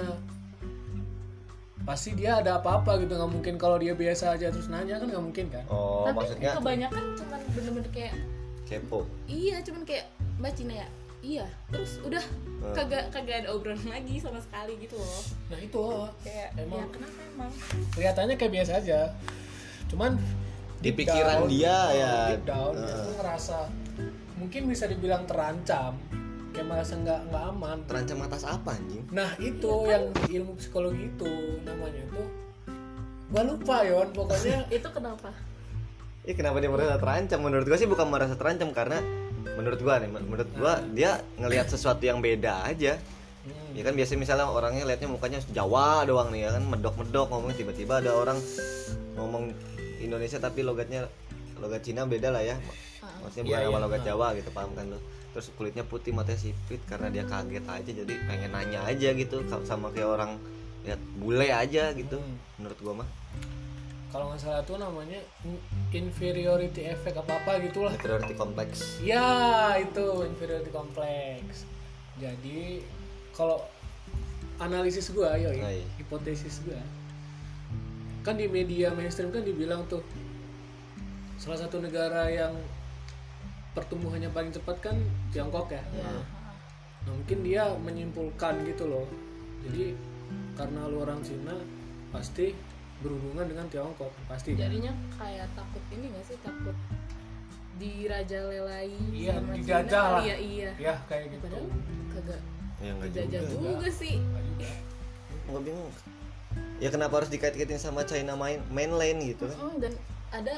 pasti 1.84 2.16
dia 2.18 2.40
ada 2.42 2.58
apa-apa 2.58 2.98
gitu 3.04 3.12
nggak 3.14 3.28
mungkin 3.30 3.54
kalau 3.60 3.76
dia 3.78 3.92
biasa 3.92 4.40
aja. 4.40 4.48
Terus 4.50 4.72
nanya 4.72 4.98
kan 4.98 5.12
nggak 5.12 5.22
mungkin 5.22 5.46
kan? 5.52 5.68
Oh 5.68 6.08
Tapi 6.08 6.16
maksudnya? 6.16 6.56
kebanyakan 6.56 7.04
cuman 7.20 7.42
bener-bener 7.52 7.92
kayak 7.92 8.16
kepo 8.66 9.06
iya 9.26 9.62
cuman 9.62 9.82
kayak 9.82 10.06
Mbak 10.36 10.54
Cina 10.54 10.76
ya. 10.76 10.90
Iya, 11.22 11.46
terus 11.68 11.98
udah 12.02 12.22
Hmm. 12.62 12.70
kagak 12.72 13.10
kagak 13.10 13.36
ada 13.42 13.50
obrolan 13.50 13.82
lagi 13.86 14.18
sama 14.18 14.38
sekali 14.38 14.78
gitu 14.78 14.94
loh. 14.94 15.22
nah 15.48 15.58
itu 15.58 15.74
oh, 15.76 16.06
Kayak 16.22 16.54
Emang. 16.56 16.78
ya 16.78 16.86
kenapa 16.88 17.20
emang? 17.26 17.52
kelihatannya 17.92 18.36
kayak 18.36 18.54
biasa 18.54 18.72
aja 18.78 19.00
cuman 19.88 20.12
Di 20.78 20.92
pikiran 20.92 21.46
dia 21.46 21.78
ya. 21.92 22.14
deep 22.30 22.44
down 22.44 22.74
dia 22.76 22.86
Heeh. 22.86 23.02
tuh 23.02 23.16
ngerasa 23.18 23.58
mungkin 24.36 24.62
bisa 24.66 24.86
dibilang 24.86 25.26
terancam 25.26 25.98
kayak 26.52 26.68
merasa 26.68 26.94
nggak 26.96 27.20
nggak 27.28 27.44
aman 27.48 27.78
terancam 27.86 28.18
atas 28.22 28.44
apa 28.44 28.70
anjing 28.72 29.02
nah 29.10 29.30
itu 29.38 29.72
yang 29.84 30.06
di 30.12 30.38
ilmu 30.38 30.54
psikologi 30.56 31.10
itu 31.10 31.32
namanya 31.62 32.02
itu 32.02 32.24
gua 33.28 33.42
lupa 33.44 33.82
yon 33.82 34.08
pokoknya 34.10 34.62
Itu 34.78 34.90
kenapa? 34.90 35.34
Ih 36.26 36.34
kenapa 36.34 36.58
dia 36.58 36.74
merasa 36.74 36.98
terancam? 36.98 37.40
Menurut 37.46 37.66
gua 37.70 37.78
sih 37.78 37.86
bukan 37.86 38.10
merasa 38.10 38.34
terancam 38.34 38.74
karena 38.74 38.98
menurut 39.56 39.78
gua 39.78 40.02
nih, 40.02 40.10
menurut 40.10 40.50
gua 40.58 40.82
dia 40.90 41.22
ngelihat 41.38 41.70
sesuatu 41.70 42.02
yang 42.02 42.18
beda 42.18 42.66
aja. 42.66 42.98
Ya 43.78 43.82
kan 43.86 43.94
biasa 43.94 44.18
misalnya 44.18 44.50
orangnya 44.50 44.90
liatnya 44.90 45.06
mukanya 45.06 45.38
Jawa 45.54 46.02
doang 46.10 46.34
nih 46.34 46.50
ya 46.50 46.58
kan 46.58 46.66
medok-medok 46.66 47.30
ngomong 47.30 47.54
tiba-tiba 47.54 48.02
ada 48.02 48.18
orang 48.18 48.42
ngomong 49.14 49.54
Indonesia 50.02 50.42
tapi 50.42 50.66
logatnya 50.66 51.06
logat 51.62 51.86
Cina 51.86 52.10
beda 52.10 52.34
lah 52.34 52.42
ya. 52.42 52.58
Maksudnya 53.22 53.46
bukan 53.46 53.60
Iya, 53.62 53.68
sama 53.70 53.78
iya. 53.78 53.86
logat 53.86 54.02
Jawa 54.02 54.28
gitu, 54.34 54.50
paham 54.50 54.72
kan 54.74 54.86
lo? 54.90 55.00
Terus 55.38 55.54
kulitnya 55.54 55.86
putih, 55.86 56.10
matanya 56.10 56.42
sipit 56.42 56.82
karena 56.90 57.14
dia 57.14 57.22
kaget 57.30 57.66
aja 57.70 57.92
jadi 58.02 58.14
pengen 58.26 58.50
nanya 58.50 58.82
aja 58.90 59.14
gitu 59.14 59.46
sama 59.62 59.94
kayak 59.94 60.10
orang 60.10 60.42
lihat 60.82 61.02
bule 61.22 61.54
aja 61.54 61.94
gitu. 61.94 62.18
Hmm. 62.18 62.38
Menurut 62.58 62.80
gua 62.82 62.94
mah 63.06 63.10
kalau 64.16 64.32
nggak 64.32 64.40
salah 64.48 64.64
tuh 64.64 64.80
namanya 64.80 65.20
in- 65.44 65.60
inferiority 65.92 66.88
effect 66.88 67.20
apa 67.20 67.36
apa 67.36 67.60
gitulah. 67.60 67.92
Inferiority 67.92 68.32
complex. 68.40 69.04
ya 69.04 69.76
itu 69.76 70.24
inferiority 70.24 70.72
complex. 70.72 71.68
Jadi 72.16 72.80
kalau 73.36 73.60
analisis 74.64 75.12
gua 75.12 75.36
yo 75.36 75.52
Nah, 75.52 75.68
iya. 75.68 75.84
hipotesis 76.00 76.64
gua 76.64 76.80
kan 78.24 78.40
di 78.40 78.48
media 78.48 78.96
mainstream 78.96 79.36
kan 79.36 79.44
dibilang 79.44 79.84
tuh 79.92 80.00
salah 81.36 81.60
satu 81.60 81.84
negara 81.84 82.32
yang 82.32 82.56
pertumbuhannya 83.76 84.32
paling 84.32 84.56
cepat 84.56 84.80
kan 84.80 84.96
Tiongkok 85.36 85.76
ya. 85.76 85.84
Nah 86.00 86.24
mungkin 87.06 87.44
dia 87.44 87.68
menyimpulkan 87.84 88.64
gitu 88.64 88.88
loh. 88.88 89.06
Jadi 89.68 89.92
karena 90.56 90.88
lu 90.88 91.04
orang 91.04 91.20
Cina 91.20 91.54
pasti 92.16 92.56
berhubungan 93.00 93.46
dengan 93.46 93.66
Tiongkok 93.68 94.12
pasti 94.26 94.54
kan? 94.54 94.68
Jadinya 94.68 94.92
kayak 95.14 95.48
takut 95.52 95.84
ini 95.90 96.06
gak 96.10 96.26
sih 96.26 96.38
takut 96.40 96.76
dirajalelai 97.76 98.88
Iya, 99.12 99.34
sama 99.36 99.52
dijajah 99.54 100.06
lah. 100.10 100.22
ya 100.24 100.36
iya. 100.38 100.72
ya 100.78 100.94
kayak 101.06 101.26
gitu 101.30 101.44
Padahal 101.46 101.68
kagak 102.10 102.42
Ya 102.76 102.92
enggak 102.92 103.10
dijajah 103.10 103.42
juga. 103.46 103.60
juga 103.72 103.90
sih. 103.90 104.16
Nggak 105.46 105.62
bingung 105.62 105.92
ya 106.76 106.90
kenapa 106.90 107.14
harus 107.18 107.32
dikait-kaitin 107.32 107.80
sama 107.80 108.04
China 108.04 108.36
main 108.36 108.60
mainland 108.68 109.20
gitu 109.22 109.48
kan 109.48 109.56
Mm, 109.58 109.76
dan 109.80 109.94
ada 110.30 110.56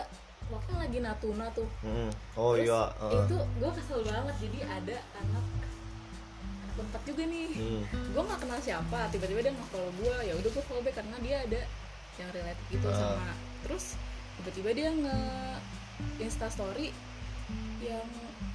waktu 0.47 0.71
lagi 0.73 0.97
Natuna 0.99 1.45
tuh. 1.51 1.65
Hmm. 1.79 2.09
oh 2.33 2.53
Terus 2.53 2.65
iya 2.65 2.81
heeh. 2.95 3.21
Itu 3.23 3.37
gue 3.37 3.71
kesel 3.73 3.99
banget 4.01 4.35
jadi 4.39 4.59
ada 4.63 4.97
anak 5.15 5.45
anak 6.63 6.75
empat 6.79 7.01
juga 7.03 7.23
nih. 7.23 7.49
Hmm. 7.53 7.81
Gue 8.07 8.21
nggak 8.23 8.39
kenal 8.39 8.59
siapa, 8.59 8.99
tiba-tiba 9.09 9.39
dia 9.41 9.53
nge-follow 9.53 9.91
gue, 9.95 10.15
ya 10.23 10.33
udah 10.33 10.49
gue 10.51 10.63
follow 10.63 10.81
back 10.81 10.95
karena 10.95 11.17
dia 11.19 11.37
ada 11.43 11.61
yang 12.17 12.29
relate 12.31 12.61
gitu 12.67 12.87
Ah. 12.87 12.97
sama. 13.13 13.33
Terus 13.61 13.85
tiba-tiba 14.35 14.69
dia 14.71 14.89
nge 14.91 15.17
Insta 16.19 16.47
story 16.47 16.93
yang 17.79 18.05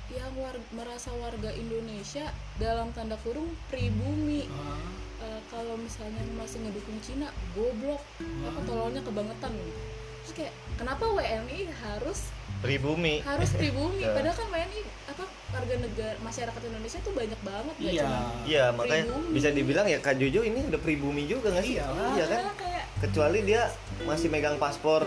yang 0.09 0.33
war- 0.37 0.69
merasa 0.71 1.09
warga 1.15 1.49
Indonesia 1.51 2.29
dalam 2.55 2.93
tanda 2.93 3.17
kurung 3.19 3.51
pribumi 3.67 4.45
Ah, 4.49 4.79
Eh, 5.23 5.39
kalau 5.49 5.75
misalnya 5.77 6.19
masih 6.35 6.59
ngedukung 6.61 6.99
Cina 6.99 7.31
goblok 7.53 8.03
apa 8.43 8.59
tololnya 8.61 8.99
kebangetan 9.01 9.55
gitu 9.55 9.81
terus 10.19 10.33
kayak 10.37 10.51
kenapa 10.75 11.07
WNI 11.09 11.61
harus 11.73 12.27
pribumi 12.59 13.23
harus 13.23 13.51
pribumi 13.53 14.03
Ya. 14.05 14.11
padahal 14.13 14.35
kan 14.35 14.49
WNI 14.51 14.81
apa 15.09 15.23
warga 15.49 15.75
negara 15.79 16.19
masyarakat 16.19 16.63
Indonesia 16.65 16.99
tuh 17.01 17.13
banyak 17.13 17.39
banget 17.41 17.75
Iya. 17.79 18.11
iya 18.43 18.65
makanya 18.73 19.07
Pribumi. 19.09 19.31
bisa 19.31 19.49
dibilang 19.49 19.87
ya 19.87 19.99
Kak 20.01 20.15
Jojo 20.17 20.43
ini 20.43 20.59
udah 20.65 20.81
pribumi 20.81 21.23
juga 21.25 21.47
nggak 21.49 21.65
sih 21.65 21.77
Iya. 21.77 21.87
iya 22.13 22.25
kan 22.27 22.43
kayak 22.57 22.82
kecuali 23.03 23.43
dia 23.43 23.67
masih 24.03 24.29
megang 24.29 24.57
paspor 24.57 25.03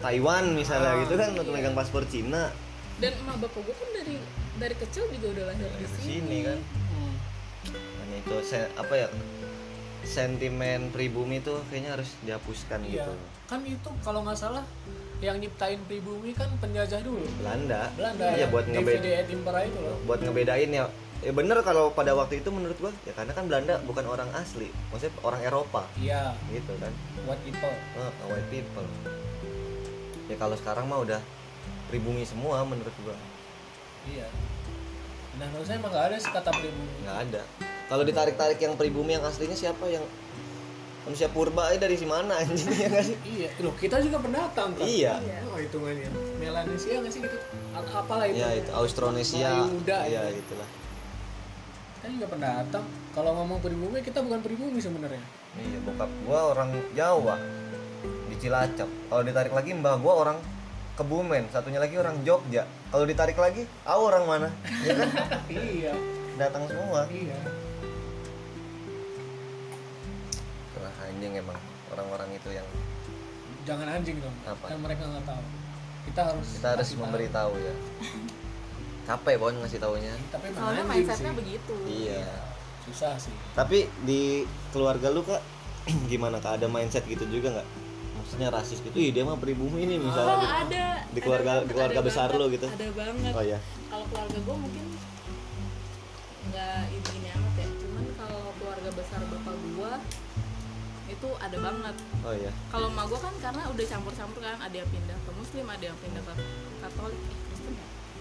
Taiwan 0.00 0.52
misalnya 0.52 0.90
Ah. 0.90 1.00
gitu 1.02 1.14
kan 1.14 1.30
Iya. 1.30 1.44
megang 1.46 1.74
paspor 1.74 2.02
Cina 2.04 2.48
dan 2.96 3.12
emak 3.14 3.36
bapak 3.38 3.60
gue 3.60 3.74
kan 3.74 3.90
dari 3.94 4.16
dari 4.56 4.74
kecil 4.74 5.04
juga 5.10 5.26
udah 5.30 5.44
lahir 5.46 5.68
di 5.70 5.76
di 5.78 5.86
sini, 5.90 6.04
sini 6.10 6.38
kan 6.42 6.58
Hmm. 6.90 7.14
Makanya 7.70 8.16
itu 8.18 8.36
se- 8.42 8.72
apa 8.74 8.94
ya 8.94 9.08
sentimen 10.02 10.88
pribumi 10.90 11.38
itu 11.38 11.54
kayaknya 11.66 11.90
harus 11.94 12.16
dihapuskan 12.20 12.80
Iya. 12.82 13.04
gitu 13.04 13.12
Kan 13.46 13.60
itu 13.64 13.90
kalau 14.00 14.22
nggak 14.22 14.38
salah 14.38 14.64
yang 15.18 15.36
nyiptain 15.36 15.76
pribumi 15.84 16.32
kan 16.32 16.48
penjajah 16.56 17.02
dulu. 17.02 17.20
Belanda 17.36 17.92
Belanda. 17.92 18.24
iya 18.30 18.38
yang 18.38 18.50
buat 18.50 18.64
ngebed 18.64 18.94
DVD 18.94 19.06
et 19.18 19.28
Impera 19.28 19.60
itu 19.62 19.76
loh. 19.76 19.96
buat 20.06 20.18
ngebedain 20.18 20.70
ya 20.70 20.84
ya 21.20 21.30
bener 21.30 21.60
kalau 21.60 21.90
pada 21.90 22.12
waktu 22.12 22.40
itu 22.40 22.48
menurut 22.48 22.76
gua 22.76 22.92
ya 23.04 23.12
karena 23.12 23.32
kan 23.32 23.44
Belanda 23.44 23.76
bukan 23.84 24.04
orang 24.04 24.28
asli 24.32 24.72
maksudnya 24.88 25.12
orang 25.20 25.40
Eropa 25.42 25.84
Iya, 25.94 26.32
gitu 26.48 26.72
kan 26.76 26.92
buat 27.22 27.40
itu. 27.42 27.60
Eh, 27.60 28.12
white 28.26 28.48
people 28.48 28.88
ya 30.26 30.36
kalau 30.36 30.56
sekarang 30.56 30.86
mah 30.86 31.00
udah 31.00 31.20
pribumi 31.86 32.24
semua 32.24 32.64
menurut 32.64 32.92
gua 33.00 33.16
Iya. 34.02 34.24
Nah, 35.36 35.44
menurut 35.46 35.66
saya 35.66 35.76
emang 35.76 35.92
nggak 35.92 36.06
ada 36.08 36.16
sih 36.16 36.30
kata 36.30 36.50
pribumi. 36.50 36.88
nggak 37.04 37.18
ada 37.22 37.42
kalau 37.86 38.02
ditarik-tarik 38.02 38.56
yang 38.56 38.74
pribumi 38.74 39.12
yang 39.12 39.24
aslinya 39.24 39.52
siapa 39.52 39.84
yang 39.86 40.04
manusia 41.00 41.28
purba 41.28 41.68
aja 41.68 41.80
dari 41.80 41.96
si 41.96 42.04
mana 42.04 42.32
anjing 42.34 42.64
ya 42.70 42.88
nggak 42.88 43.04
sih 43.04 43.16
Iya, 43.26 43.48
loh 43.60 43.74
kita 43.74 44.00
juga 44.00 44.20
pendatang 44.20 44.72
kan. 44.72 44.84
Iya. 44.84 45.20
Oh, 45.46 45.56
hitungannya. 45.56 46.08
Melanesia 46.36 46.96
nggak 46.96 47.12
sih 47.12 47.20
gitu? 47.20 47.36
Apalah 47.72 48.24
itu? 48.24 48.36
ya 48.36 48.48
itu 48.54 48.70
Austronesia 48.72 49.48
Mayuda, 49.64 49.98
ya 50.06 50.20
itu. 50.28 50.40
gitulah 50.40 50.68
Kita 52.00 52.16
juga 52.16 52.32
pendatang. 52.32 52.84
Kalau 53.12 53.36
ngomong 53.36 53.60
pribumi 53.60 54.00
kita 54.00 54.24
bukan 54.24 54.40
pribumi 54.40 54.80
sebenarnya. 54.80 55.20
iya 55.60 55.76
bokap 55.84 56.08
gua 56.24 56.56
orang 56.56 56.72
Jawa 56.96 57.36
di 58.30 58.34
Cilacap 58.40 58.88
kalau 59.10 59.20
ditarik 59.20 59.52
lagi 59.52 59.76
mbah 59.76 60.00
gua 60.00 60.14
orang 60.24 60.38
Kebumen 60.96 61.44
satunya 61.52 61.76
lagi 61.76 61.98
orang 62.00 62.24
Jogja 62.24 62.64
kalau 62.88 63.04
ditarik 63.04 63.34
lagi 63.34 63.66
aku 63.82 64.00
orang 64.08 64.24
mana 64.24 64.48
ya 64.86 64.92
kan 64.94 65.10
iya. 65.50 65.92
datang 66.38 66.64
semua 66.70 67.04
Iya. 67.10 67.36
Wah, 70.80 70.94
anjing 71.04 71.32
emang 71.36 71.58
orang-orang 71.92 72.30
itu 72.32 72.48
yang 72.54 72.64
Jangan 73.68 73.92
anjing 73.92 74.16
dong. 74.24 74.32
Apa? 74.48 74.72
Kan 74.72 74.80
mereka 74.80 75.04
nggak 75.04 75.24
tahu. 75.28 75.44
Kita 76.08 76.20
harus 76.32 76.48
kita 76.56 76.68
harus 76.72 76.88
tahu. 76.88 77.00
memberitahu 77.04 77.52
ya 77.60 77.74
capek 79.10 79.34
bon 79.36 79.54
ngasih 79.58 79.78
taunya. 79.78 80.14
Tapi 80.30 80.46
soalnya 80.54 80.84
mindsetnya 80.86 81.32
sih. 81.32 81.38
begitu. 81.38 81.74
Iya. 81.84 82.22
Susah 82.80 83.14
sih. 83.18 83.34
tapi 83.52 83.86
di 84.02 84.42
keluarga 84.70 85.10
lu 85.10 85.22
kak 85.22 85.42
gimana 86.12 86.38
kak? 86.38 86.62
Ada 86.62 86.66
mindset 86.66 87.04
gitu 87.04 87.26
juga 87.26 87.58
nggak? 87.58 87.68
Maksudnya 88.16 88.48
rasis 88.48 88.78
gitu 88.78 88.94
ih 88.94 89.10
dia 89.10 89.26
mah 89.26 89.34
pribumi 89.34 89.82
nih 89.84 89.98
misalnya 89.98 90.34
oh 90.34 90.40
gitu. 90.40 90.54
ada. 90.54 90.84
Di 91.10 91.20
keluarga- 91.20 91.58
ada 91.58 91.66
di 91.66 91.74
keluarga 91.74 91.98
ada 91.98 92.06
besar 92.06 92.28
banget, 92.30 92.40
lo 92.40 92.54
gitu? 92.54 92.66
ada 92.66 92.88
banget. 92.94 93.32
Oh 93.34 93.44
ya 93.44 93.58
kalau 93.90 94.04
keluarga 94.06 94.38
gue 94.38 94.56
mungkin 94.56 94.86
nggak 96.50 96.80
ini 96.90 97.28
amat 97.34 97.54
ya. 97.58 97.68
Cuman 97.74 98.04
kalau 98.14 98.42
keluarga 98.56 98.90
besar 98.94 99.20
bapak 99.26 99.54
gue 99.58 99.92
itu 101.10 101.28
ada 101.36 101.56
banget. 101.58 101.96
Oh 102.22 102.34
ya 102.34 102.52
kalau 102.70 102.86
emak 102.86 103.04
gue 103.10 103.18
kan 103.18 103.34
karena 103.42 103.62
udah 103.66 103.84
campur-campur 103.86 104.40
kan. 104.40 104.58
Ada 104.62 104.76
yang 104.82 104.90
pindah 104.90 105.18
ke 105.20 105.30
muslim 105.34 105.64
ada 105.66 105.84
yang 105.84 105.98
pindah 105.98 106.22
ke 106.22 106.32
katolik 106.80 107.20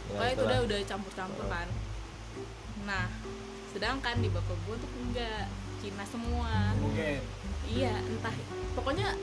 Pokoknya 0.10 0.32
itu 0.32 0.43
udah 0.43 0.60
udah 0.63 0.78
campur-campur 0.84 1.43
Oh. 1.43 1.50
kan 1.50 1.67
nah 2.80 3.06
sedangkan 3.69 4.17
di 4.17 4.28
bapak 4.28 4.58
gue 4.60 4.76
tuh 4.76 4.89
enggak 5.00 5.45
Cina 5.78 6.02
semua 6.04 6.74
Oke. 6.82 7.22
iya 7.67 7.93
entah 8.00 8.34
pokoknya 8.74 9.13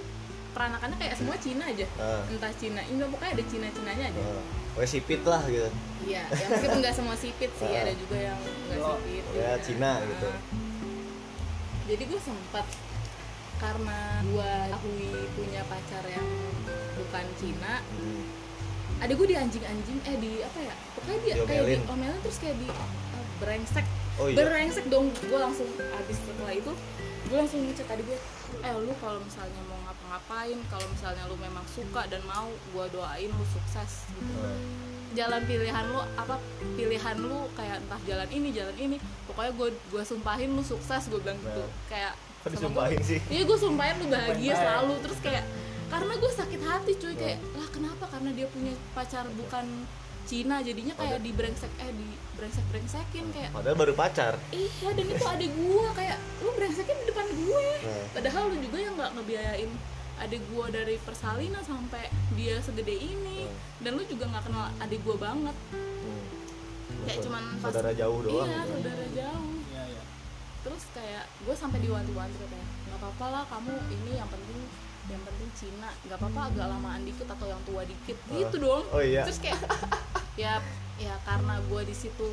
peranakannya 0.53 0.97
kayak 0.97 1.15
semua 1.15 1.35
Cina 1.37 1.67
aja 1.67 1.83
Ah. 1.97 2.23
entah 2.27 2.53
Cina 2.53 2.79
ini 2.81 3.03
pokoknya 3.03 3.33
ada 3.35 3.45
Cina 3.45 3.67
Cinanya 3.69 4.07
aja 4.07 4.21
Oh. 4.23 4.43
Pokoknya 4.73 4.91
sipit 4.93 5.23
lah 5.23 5.43
gitu 5.45 5.69
iya 6.05 6.23
yang 6.31 6.49
meskipun 6.49 6.79
nggak 6.79 6.95
semua 6.95 7.17
sipit 7.17 7.51
sih 7.53 7.67
Ah. 7.67 7.83
ada 7.83 7.93
juga 7.93 8.17
yang 8.23 8.39
nggak 8.39 8.79
Oh, 8.79 8.97
sipit 8.97 9.25
ya, 9.35 9.51
juga. 9.51 9.65
Cina 9.65 9.91
gitu. 10.07 10.29
jadi 11.87 12.03
gue 12.05 12.21
sempat 12.21 12.67
karena 13.57 13.99
gue 14.23 14.53
akui 14.69 15.09
punya 15.33 15.63
pacar 15.65 16.05
yang 16.07 16.29
bukan 16.95 17.27
Cina 17.37 17.81
Hmm. 17.91 18.25
Ada 18.97 19.13
gue 19.13 19.27
di 19.29 19.37
anjing-anjing 19.37 19.99
eh 20.09 20.17
di 20.17 20.31
apa 20.41 20.59
ya 20.61 20.75
pokoknya 20.97 21.19
dia 21.21 21.35
kayak 21.45 21.47
Diomelin. 21.49 21.81
diomelin 21.85 22.21
terus 22.25 22.39
kayak 22.41 22.57
di 22.57 22.69
uh, 22.71 22.89
brengsek 23.43 23.87
oh 24.17 24.27
iya. 24.33 24.37
Brengsek 24.41 24.87
dong 24.89 25.07
gue 25.13 25.39
langsung 25.39 25.69
abis 25.77 26.17
setelah 26.17 26.55
itu 26.57 26.73
gue 27.27 27.37
langsung 27.37 27.61
ngecek 27.67 27.87
tadi 27.91 28.03
gue 28.07 28.19
eh 28.63 28.73
lu 28.79 28.95
kalau 29.03 29.19
misalnya 29.19 29.61
mau 29.67 29.79
ngapa-ngapain 29.85 30.59
kalau 30.71 30.87
misalnya 30.87 31.23
lu 31.27 31.37
memang 31.37 31.67
suka 31.67 32.07
dan 32.07 32.23
mau 32.25 32.47
gue 32.49 32.85
doain 32.95 33.31
lu 33.31 33.47
sukses. 33.51 34.07
Gitu. 34.15 34.33
Oh. 34.39 34.55
jalan 35.17 35.41
pilihan 35.49 35.85
lu 35.91 36.01
apa 36.21 36.37
pilihan 36.77 37.17
lu 37.19 37.49
kayak 37.57 37.81
entah 37.81 38.01
jalan 38.05 38.29
ini 38.29 38.49
jalan 38.53 38.77
ini 38.77 38.97
pokoknya 39.25 39.53
gue 39.57 39.69
gue 39.91 40.03
sumpahin 40.05 40.53
lu 40.55 40.63
sukses 40.63 41.09
gue 41.11 41.21
bilang 41.21 41.41
gitu. 41.41 41.63
Nah. 41.65 41.73
kayak 41.91 42.13
disumpahin 42.47 43.01
sih? 43.03 43.19
Iya 43.27 43.43
gue 43.43 43.59
sumpahin 43.59 43.97
lu 43.99 44.07
bahagia 44.07 44.55
selalu 44.55 44.95
terus 45.03 45.19
kayak 45.19 45.45
karena 45.87 46.13
gue 46.15 46.33
sakit 46.33 46.61
hati 46.63 46.93
cuy 46.95 47.15
kayak 47.15 47.39
lah 47.53 47.69
kenapa 47.69 48.05
karena 48.07 48.31
dia 48.33 48.47
punya 48.47 48.73
pacar 48.93 49.25
bukan 49.31 49.67
Cina 50.25 50.59
jadinya 50.59 50.91
kayak 50.93 51.23
di 51.23 51.31
brengsek 51.31 51.71
eh 51.79 51.93
di 51.93 52.07
brengsek 52.33 52.67
brengsekin 52.67 53.31
kayak 53.31 53.51
padahal 53.51 53.77
baru 53.77 53.95
pacar 53.95 54.35
iya 54.51 54.91
dan 54.91 55.07
itu 55.07 55.23
adik 55.25 55.51
gue 55.53 55.89
kayak 55.93 56.19
lu 56.37 56.51
brengsekin 56.53 56.97
di 56.97 57.07
depan 57.07 57.27
gue 57.29 57.69
Nah. 57.79 58.07
padahal 58.13 58.43
lu 58.49 58.57
juga 58.59 58.79
yang 58.81 58.95
nggak 58.95 59.13
ngebiayain 59.13 59.71
adik 60.19 60.43
gue 60.45 60.67
dari 60.69 60.97
persalinan 60.99 61.63
sampai 61.63 62.09
dia 62.35 62.59
segede 62.59 62.91
ini 62.93 63.47
Hmm. 63.47 63.55
dan 63.81 63.95
lu 63.95 64.03
juga 64.05 64.27
nggak 64.27 64.45
kenal 64.45 64.67
adik 64.81 65.01
gue 65.01 65.17
banget 65.17 65.57
Hmm. 65.71 66.25
kayak 67.05 67.19
cuman 67.21 67.43
pas- 67.57 67.71
saudara 67.71 67.93
jauh 67.93 68.21
doang 68.21 68.45
iya 68.45 68.59
gitu. 68.59 68.73
saudara 68.75 69.07
jauh 69.09 69.55
Iya, 69.69 69.83
iya. 69.87 70.03
terus 70.61 70.83
kayak 70.91 71.25
gue 71.39 71.55
sampai 71.55 71.79
diwanti-wanti 71.79 72.37
katanya 72.37 72.67
nggak 72.85 72.99
apa-apa 72.99 73.27
lah 73.31 73.45
kamu 73.47 73.71
ini 73.93 74.11
yang 74.13 74.27
penting 74.27 74.61
yang 75.07 75.23
penting 75.23 75.51
Cina. 75.55 75.91
Nggak 76.03 76.19
apa-apa 76.19 76.41
agak 76.51 76.67
lamaan 76.69 77.03
dikit 77.03 77.29
atau 77.29 77.47
yang 77.47 77.63
tua 77.63 77.83
dikit. 77.83 78.17
Gitu 78.29 78.57
dong. 78.57 78.85
Oh 78.91 78.99
iya. 78.99 79.23
Terus 79.23 79.39
kayak 79.39 79.61
ya 80.43 80.59
ya 80.97 81.15
karena 81.23 81.61
gue 81.63 81.81
di 81.83 81.95
situ 81.95 82.31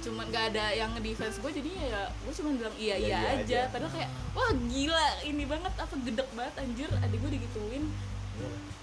cuman 0.00 0.28
gak 0.28 0.52
ada 0.52 0.68
yang 0.70 0.92
ngedefense 0.92 1.40
gue 1.40 1.48
jadinya 1.50 1.80
ya 1.82 2.02
gue 2.12 2.32
cuma 2.34 2.52
bilang 2.52 2.76
iya 2.76 2.94
Iya, 2.94 3.00
iya, 3.00 3.16
iya 3.16 3.30
aja. 3.32 3.40
aja. 3.40 3.60
padahal 3.72 3.88
kayak 3.90 4.10
wah 4.30 4.50
gila 4.68 5.06
ini 5.24 5.44
banget 5.44 5.72
apa 5.74 5.94
gedek 5.98 6.28
banget 6.30 6.54
anjir 6.60 6.90
adik 7.00 7.18
gue 7.18 7.30
digituin. 7.32 7.84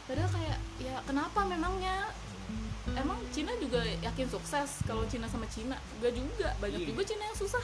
Padahal 0.04 0.30
kayak 0.30 0.58
ya 0.80 0.96
kenapa 1.06 1.40
memangnya? 1.46 2.10
Emang 2.92 3.22
Cina 3.30 3.54
juga 3.62 3.80
yakin 4.02 4.28
sukses 4.28 4.82
kalau 4.84 5.06
Cina 5.06 5.30
sama 5.30 5.46
Cina? 5.46 5.78
Gak 6.02 6.12
juga 6.12 6.58
banyak 6.58 6.82
Iya. 6.82 6.90
juga 6.90 7.02
Cina 7.06 7.24
yang 7.24 7.38
susah. 7.38 7.64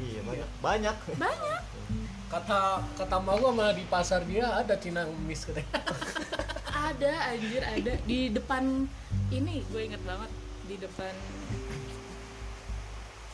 Iya 0.00 0.20
banyak. 0.24 0.48
Banyak. 0.58 0.96
Banyak 1.14 1.62
Kata 2.32 2.82
kata 2.98 3.16
mau 3.20 3.38
gua 3.38 3.52
mah 3.54 3.70
di 3.76 3.84
pasar 3.86 4.24
dia 4.24 4.48
ada 4.48 4.74
Cina 4.76 5.06
ngemis 5.06 5.46
katanya. 5.48 5.70
ada 6.90 7.12
anjir 7.32 7.62
ada. 7.62 7.92
Di 8.04 8.32
depan 8.32 8.88
ini 9.30 9.64
gue 9.70 9.82
inget 9.84 10.02
banget 10.04 10.30
di 10.64 10.76
depan 10.80 11.14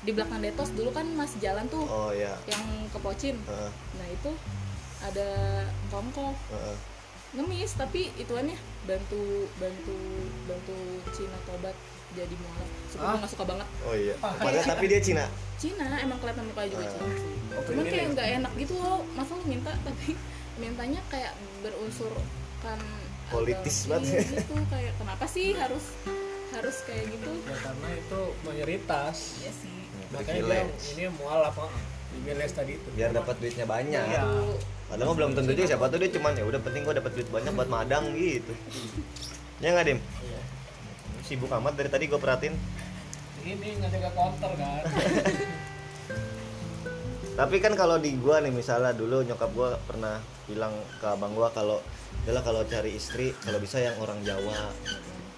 di 0.00 0.10
belakang 0.16 0.40
detos 0.40 0.72
dulu 0.72 0.90
kan 0.96 1.04
masih 1.12 1.38
jalan 1.44 1.68
tuh 1.68 1.84
oh 1.84 2.10
iya. 2.10 2.32
yang 2.48 2.64
ke 2.88 2.98
Pocin. 2.98 3.36
Heeh, 3.36 3.70
nah 4.00 4.08
itu 4.08 4.32
ada 5.00 5.28
kongko 5.92 6.32
heeh. 6.32 6.76
ngemis 7.36 7.76
tapi 7.76 8.08
ituannya 8.16 8.56
bantu 8.88 9.48
bantu 9.60 9.96
bantu 10.48 10.76
Cina 11.12 11.38
tobat 11.44 11.76
jadi 12.12 12.34
mualaf 12.36 12.68
suka 12.86 13.00
Ah. 13.00 13.08
gue 13.08 13.18
nggak 13.18 13.30
suka 13.30 13.44
banget 13.46 13.68
oh 13.82 13.94
iya 13.94 14.14
Ah, 14.18 14.32
padahal 14.36 14.66
tapi 14.66 14.84
dia 14.86 15.00
Cina 15.00 15.24
Cina 15.56 15.86
emang 15.96 16.18
kelihatan 16.18 16.44
mukanya 16.44 16.68
juga 16.70 16.84
Ah. 16.84 16.92
Cina 16.92 17.06
sih 17.14 17.34
Oh, 17.50 17.62
cuman 17.66 17.82
ini 17.82 17.90
kayak 17.90 18.06
nggak 18.12 18.28
enak 18.36 18.52
gitu 18.56 18.74
loh 18.76 18.98
masa 19.12 19.32
lu 19.32 19.44
minta 19.44 19.72
tapi 19.86 20.08
mintanya 20.56 21.00
kayak 21.06 21.32
berunsur 21.60 22.12
kan 22.60 22.78
Politis 23.28 23.76
agak- 23.80 23.90
banget. 23.96 24.10
iya 24.10 24.20
gitu 24.34 24.54
kayak 24.66 24.92
kenapa 24.96 25.24
sih 25.24 25.46
harus 25.54 25.84
harus 26.50 26.76
kayak 26.82 27.04
gitu 27.08 27.30
Ya 27.40 27.56
karena 27.60 27.88
itu 27.92 28.20
mayoritas. 28.42 29.16
ya 29.38 29.52
sih 29.52 29.76
Makanya 30.10 30.42
dia 30.44 30.62
ini 30.90 31.04
mualaf 31.12 31.54
ah. 31.56 31.70
di 32.10 32.18
village 32.20 32.50
tadi 32.52 32.74
itu. 32.74 32.88
biar 32.90 33.10
dapat 33.12 33.34
duitnya 33.36 33.64
banyak 33.64 34.02
Iya. 34.04 34.26
padahal 34.84 35.06
mah 35.06 35.16
belum 35.16 35.30
tentu 35.32 35.50
juga 35.52 35.68
siapa 35.68 35.86
tuh 35.86 35.98
dia 35.98 36.10
cuman 36.10 36.32
ya 36.32 36.42
udah 36.44 36.60
penting 36.60 36.82
gua 36.82 36.90
dapat 36.92 37.10
duit 37.14 37.28
banyak 37.28 37.52
buat 37.52 37.70
madang 37.70 38.04
gitu 38.12 38.50
ya 39.62 39.70
nggak 39.70 39.86
dim 39.86 39.98
Iya. 40.20 40.29
Sibuk 41.30 41.54
amat 41.54 41.78
dari 41.78 41.86
tadi 41.86 42.10
gue 42.10 42.18
perhatiin. 42.18 42.54
Ini 43.46 43.68
nggak 43.78 43.90
jaga 43.94 44.10
counter 44.18 44.50
kan. 44.58 44.82
tapi 47.40 47.56
kan 47.62 47.72
kalau 47.78 47.96
di 47.96 48.18
gua 48.20 48.42
nih 48.42 48.52
misalnya 48.52 48.92
dulu 48.92 49.22
nyokap 49.22 49.48
gua 49.54 49.78
pernah 49.86 50.20
bilang 50.44 50.74
ke 50.98 51.06
abang 51.06 51.32
gua 51.32 51.48
kalau 51.54 51.80
adalah 52.26 52.42
kalau 52.42 52.66
cari 52.68 52.98
istri 52.98 53.32
kalau 53.46 53.62
bisa 53.62 53.78
yang 53.78 53.94
orang 54.02 54.18
Jawa. 54.26 54.74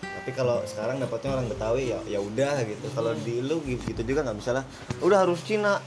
Tapi 0.01 0.31
kalau 0.35 0.65
sekarang 0.67 0.99
dapatnya 0.99 1.31
orang 1.39 1.47
Betawi 1.47 1.95
ya 1.95 2.01
ya 2.09 2.19
udah 2.19 2.65
gitu. 2.65 2.89
Kalau 2.97 3.13
di 3.21 3.45
lu 3.45 3.61
gitu 3.63 4.01
juga 4.03 4.25
nggak 4.25 4.39
bisa 4.41 4.51
lah. 4.57 4.65
Udah 5.05 5.29
harus 5.29 5.45
Cina. 5.45 5.79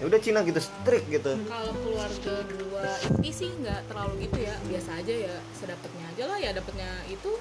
Ya 0.00 0.08
udah 0.08 0.20
Cina 0.22 0.40
gitu 0.40 0.56
strict 0.56 1.12
gitu. 1.12 1.36
Kalau 1.44 1.74
keluarga 1.84 2.34
gua 2.46 2.88
ini 3.20 3.28
sih 3.34 3.50
nggak 3.60 3.92
terlalu 3.92 4.24
gitu 4.24 4.38
ya. 4.40 4.54
Biasa 4.70 5.04
aja 5.04 5.14
ya 5.28 5.36
sedapatnya 5.52 6.04
aja 6.16 6.24
lah 6.32 6.38
ya 6.40 6.50
dapatnya 6.56 6.88
itu 7.12 7.36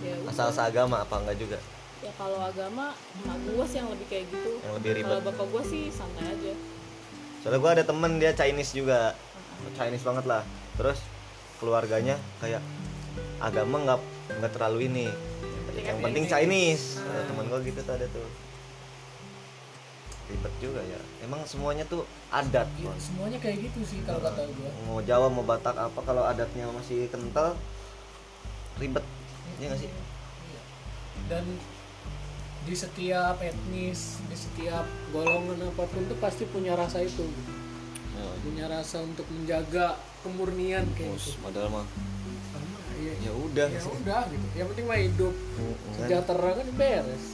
ya 0.00 0.14
asal 0.28 0.48
seagama 0.52 1.04
apa 1.04 1.14
enggak 1.20 1.38
juga? 1.38 1.58
Ya 2.00 2.12
kalau 2.16 2.40
agama 2.40 2.96
emak 3.20 3.38
gua 3.52 3.64
sih 3.68 3.78
yang 3.80 3.88
lebih 3.92 4.06
kayak 4.08 4.24
gitu. 4.32 4.50
Yang 4.64 4.74
lebih 4.80 4.90
ribet. 4.96 5.08
Kalau 5.08 5.22
bapak 5.28 5.46
gua 5.52 5.62
sih 5.64 5.82
santai 5.92 6.24
aja. 6.32 6.52
Soalnya 7.44 7.58
gua 7.60 7.70
ada 7.76 7.84
temen 7.84 8.12
dia 8.16 8.32
Chinese 8.32 8.72
juga. 8.72 9.12
Chinese 9.76 10.04
banget 10.04 10.24
lah. 10.24 10.42
Terus 10.80 10.98
keluarganya 11.60 12.16
kayak 12.40 12.64
agama 13.40 13.76
nggak 13.84 14.00
nggak 14.40 14.52
terlalu 14.56 14.88
ini. 14.88 15.06
Yang 15.76 15.98
penting 16.00 16.24
Chinese. 16.24 16.98
Ada 17.04 17.28
teman 17.28 17.44
gua 17.52 17.60
gitu 17.60 17.80
tuh 17.84 17.94
ada 17.96 18.06
tuh. 18.08 18.28
Ribet 20.30 20.54
juga 20.62 20.80
ya. 20.80 21.00
Emang 21.20 21.44
semuanya 21.44 21.84
tuh 21.84 22.08
adat 22.30 22.70
Bon. 22.78 22.94
semuanya 22.94 23.38
kayak 23.42 23.58
gitu 23.66 23.82
sih 23.82 23.98
kalau 24.06 24.22
kata 24.22 24.46
gue 24.46 24.70
mau 24.86 25.02
Jawa 25.02 25.26
mau 25.26 25.42
Batak 25.42 25.74
apa 25.74 26.00
kalau 26.06 26.22
adatnya 26.22 26.70
masih 26.70 27.10
kental 27.10 27.58
ribet 28.78 29.02
ya 29.60 29.66
nggak 29.68 29.80
sih? 29.84 29.90
Dan 31.28 31.44
di 32.60 32.74
setiap 32.76 33.40
etnis 33.40 34.20
di 34.28 34.36
setiap 34.36 34.84
golongan 35.12 35.68
apa 35.68 35.84
pun 35.88 36.04
tuh 36.08 36.18
pasti 36.20 36.48
punya 36.48 36.76
rasa 36.76 37.04
itu. 37.04 37.24
Gitu. 37.24 37.52
punya 38.44 38.68
rasa 38.68 39.00
untuk 39.00 39.24
menjaga 39.32 39.96
kemurnian 40.20 40.84
kayak 40.92 41.16
Mus, 41.16 41.32
gitu. 41.32 41.40
padahal 41.40 41.68
mah. 41.72 41.86
Ya, 43.00 43.12
ya 43.24 43.32
udah. 43.32 43.68
Ya 43.72 43.80
udah 43.80 44.22
gitu. 44.28 44.46
Yang 44.60 44.66
penting 44.76 44.86
mah 44.88 44.98
hidup. 45.00 45.32
Mm, 45.32 45.64
kan? 45.64 45.92
sejahtera 45.96 46.50
kan 46.52 46.68
beres. 46.76 47.24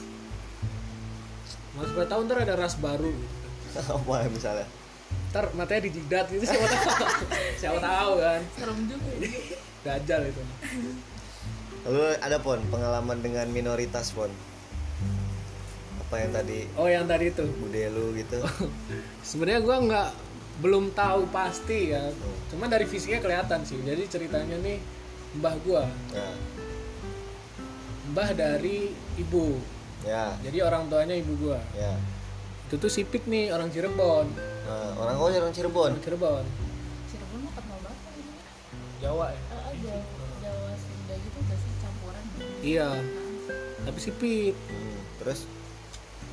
Mas 1.74 1.90
berapa 1.90 2.06
tahun 2.06 2.22
ntar 2.30 2.38
ada 2.46 2.54
ras 2.54 2.74
baru 2.78 3.10
gitu. 3.10 3.36
apa 3.98 4.12
ya 4.22 4.28
misalnya? 4.30 4.66
Ntar 5.34 5.44
matanya 5.58 5.82
dijidat 5.90 6.26
gitu 6.30 6.44
siapa 6.46 6.66
tahu. 6.70 6.86
Siapa 7.60 7.78
tahu 7.82 8.12
kan. 8.22 8.40
Serem 8.54 8.78
juga. 8.86 9.10
Ya. 9.18 9.30
dajal 9.86 10.20
itu 10.26 10.42
lalu 11.86 12.18
ada 12.18 12.36
pon 12.42 12.58
pengalaman 12.68 13.22
dengan 13.22 13.46
minoritas 13.54 14.10
pon? 14.10 14.30
Apa 16.06 16.22
yang 16.22 16.30
tadi 16.34 16.58
oh 16.74 16.86
yang 16.90 17.06
tadi 17.06 17.30
itu. 17.30 17.46
bude 17.62 17.82
lu 17.94 18.14
gitu? 18.18 18.38
Sebenarnya 19.28 19.60
gua 19.62 19.76
nggak 19.82 20.10
belum 20.62 20.90
tahu 20.94 21.30
pasti 21.30 21.94
ya. 21.94 22.10
Cuman 22.50 22.66
dari 22.66 22.86
fisiknya 22.90 23.22
kelihatan 23.22 23.62
sih. 23.62 23.78
Jadi 23.82 24.02
ceritanya 24.10 24.58
nih 24.58 24.78
mbah 25.38 25.54
gua. 25.62 25.86
Ya. 26.10 26.30
Mbah 28.10 28.30
dari 28.34 28.90
ibu. 29.18 29.58
Ya. 30.02 30.34
Jadi 30.42 30.58
orang 30.62 30.90
tuanya 30.90 31.14
ibu 31.14 31.38
gua. 31.38 31.62
Ya. 31.74 31.94
Itu 32.66 32.82
tuh 32.82 32.90
sipit 32.90 33.30
nih 33.30 33.54
orang 33.54 33.70
Cirebon. 33.70 34.26
Nah, 34.66 34.90
orang 34.98 35.16
oh 35.22 35.30
orang 35.30 35.54
Cirebon? 35.54 35.94
Orang 35.94 36.02
Cirebon. 36.02 36.44
Cirebon 37.06 37.38
mah 37.46 37.52
kenal 37.54 37.78
banget 37.78 38.14
ini 38.18 38.32
ya 38.34 38.50
Jawa 39.06 39.26
ya? 39.30 39.40
Jawa 39.54 40.15
iya. 42.66 42.90
Tapi 43.86 43.98
sipit 44.02 44.58
Hmm, 44.58 44.98
terus? 45.22 45.46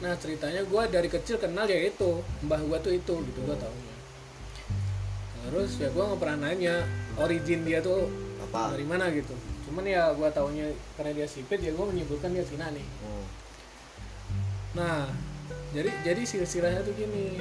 Nah 0.01 0.17
ceritanya 0.17 0.65
gua 0.65 0.89
dari 0.89 1.05
kecil 1.05 1.37
kenal 1.37 1.69
ya 1.69 1.77
itu. 1.85 2.25
Mbah 2.41 2.61
gua 2.65 2.81
tuh 2.81 2.97
itu 2.97 3.13
gitu 3.13 3.39
gua 3.45 3.53
taunya 3.61 3.93
terus 5.43 5.75
ya 5.77 5.91
gua 5.93 6.09
nggak 6.09 6.21
pernah 6.23 6.49
nanya 6.49 6.81
origin 7.19 7.61
dia 7.67 7.83
tuh 7.83 8.09
apa? 8.41 8.73
dari 8.73 8.85
mana 8.89 9.09
gitu. 9.13 9.33
Cuman 9.69 9.85
ya 9.85 10.09
gua 10.17 10.33
taunya 10.33 10.73
karena 10.97 11.13
dia 11.13 11.27
sipit 11.29 11.61
ya 11.61 11.69
gua 11.77 11.89
menyebutkan 11.93 12.33
dia 12.33 12.41
Cina 12.41 12.73
nih. 12.73 12.87
Hmm, 13.05 13.25
Nah, 14.73 15.05
jadi 15.69 15.93
jadi 16.01 16.21
silsilahnya 16.25 16.81
tuh 16.81 16.97
gini. 16.97 17.37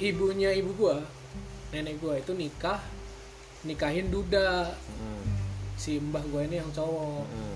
Ibunya 0.00 0.56
ibu 0.56 0.72
gua, 0.78 1.04
nenek 1.74 2.00
gua 2.00 2.16
itu 2.16 2.32
nikah 2.32 2.80
nikahin 3.68 4.08
duda. 4.08 4.72
Hmm, 4.72 5.24
si 5.78 6.02
mbah 6.02 6.20
gua 6.28 6.42
ini 6.44 6.58
yang 6.58 6.70
cowok. 6.74 7.24
hmm. 7.24 7.54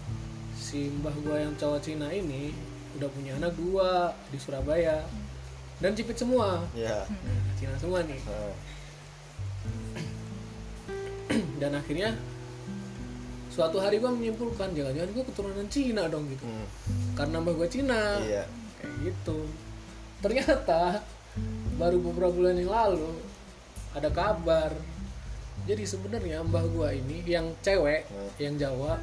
Si 0.55 0.87
mbah 1.03 1.13
gua 1.27 1.37
yang 1.43 1.53
cowok 1.59 1.83
Cina 1.83 2.07
ini 2.09 2.55
udah 2.97 3.09
punya 3.11 3.35
anak 3.37 3.53
dua 3.59 4.15
di 4.31 4.39
Surabaya 4.39 5.03
dan 5.83 5.93
cipit 5.99 6.15
semua. 6.15 6.63
ya 6.73 7.03
Nah, 7.03 7.43
Cina 7.59 7.75
semua 7.77 8.01
nih. 8.07 8.23
Dan 11.61 11.75
akhirnya 11.75 12.15
suatu 13.51 13.83
hari 13.83 13.99
gua 13.99 14.15
menyimpulkan 14.15 14.71
jangan-jangan 14.73 15.11
gua 15.13 15.25
keturunan 15.27 15.67
Cina 15.69 16.07
dong 16.07 16.31
gitu. 16.31 16.47
hmm. 16.47 17.19
Karena 17.19 17.43
mbah 17.43 17.55
gua 17.59 17.69
Cina. 17.69 18.23
iya 18.23 18.47
kayak 18.83 18.99
gitu 19.07 19.47
ternyata 20.19 21.07
baru 21.79 22.03
beberapa 22.03 22.35
bulan 22.35 22.59
yang 22.59 22.75
lalu 22.75 23.15
ada 23.95 24.11
kabar 24.11 24.75
jadi 25.63 25.83
sebenarnya 25.83 26.43
mbah 26.43 26.65
gua 26.69 26.91
ini 26.91 27.23
yang 27.23 27.55
cewek 27.59 28.05
Hmm. 28.05 28.31
yang 28.37 28.55
Jawa 28.57 28.99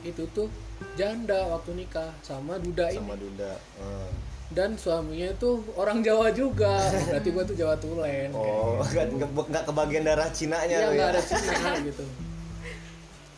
itu 0.00 0.22
tuh 0.30 0.46
janda 0.94 1.48
waktu 1.48 1.74
nikah 1.74 2.12
sama 2.20 2.56
duda 2.56 2.86
ini. 2.88 3.00
Sama 3.00 3.16
Duda 3.16 3.52
Hmm. 3.76 4.10
dan 4.48 4.70
suaminya 4.74 5.28
itu 5.30 5.50
orang 5.74 5.98
Jawa 6.00 6.30
juga. 6.30 6.78
Berarti 7.04 7.28
gua 7.30 7.42
tuh 7.42 7.56
Jawa 7.56 7.74
Tulen 7.76 8.30
oh 8.30 8.78
nggak 8.84 9.06
nggak- 9.10 9.48
nggak 9.50 9.64
kebagian 9.64 10.04
darah 10.04 10.28
Cina 10.30 10.62
nya 10.62 10.78
Iya 10.84 10.88
ya? 10.92 11.06
ada 11.10 11.20
Cina 11.20 11.54
gitu. 11.82 12.04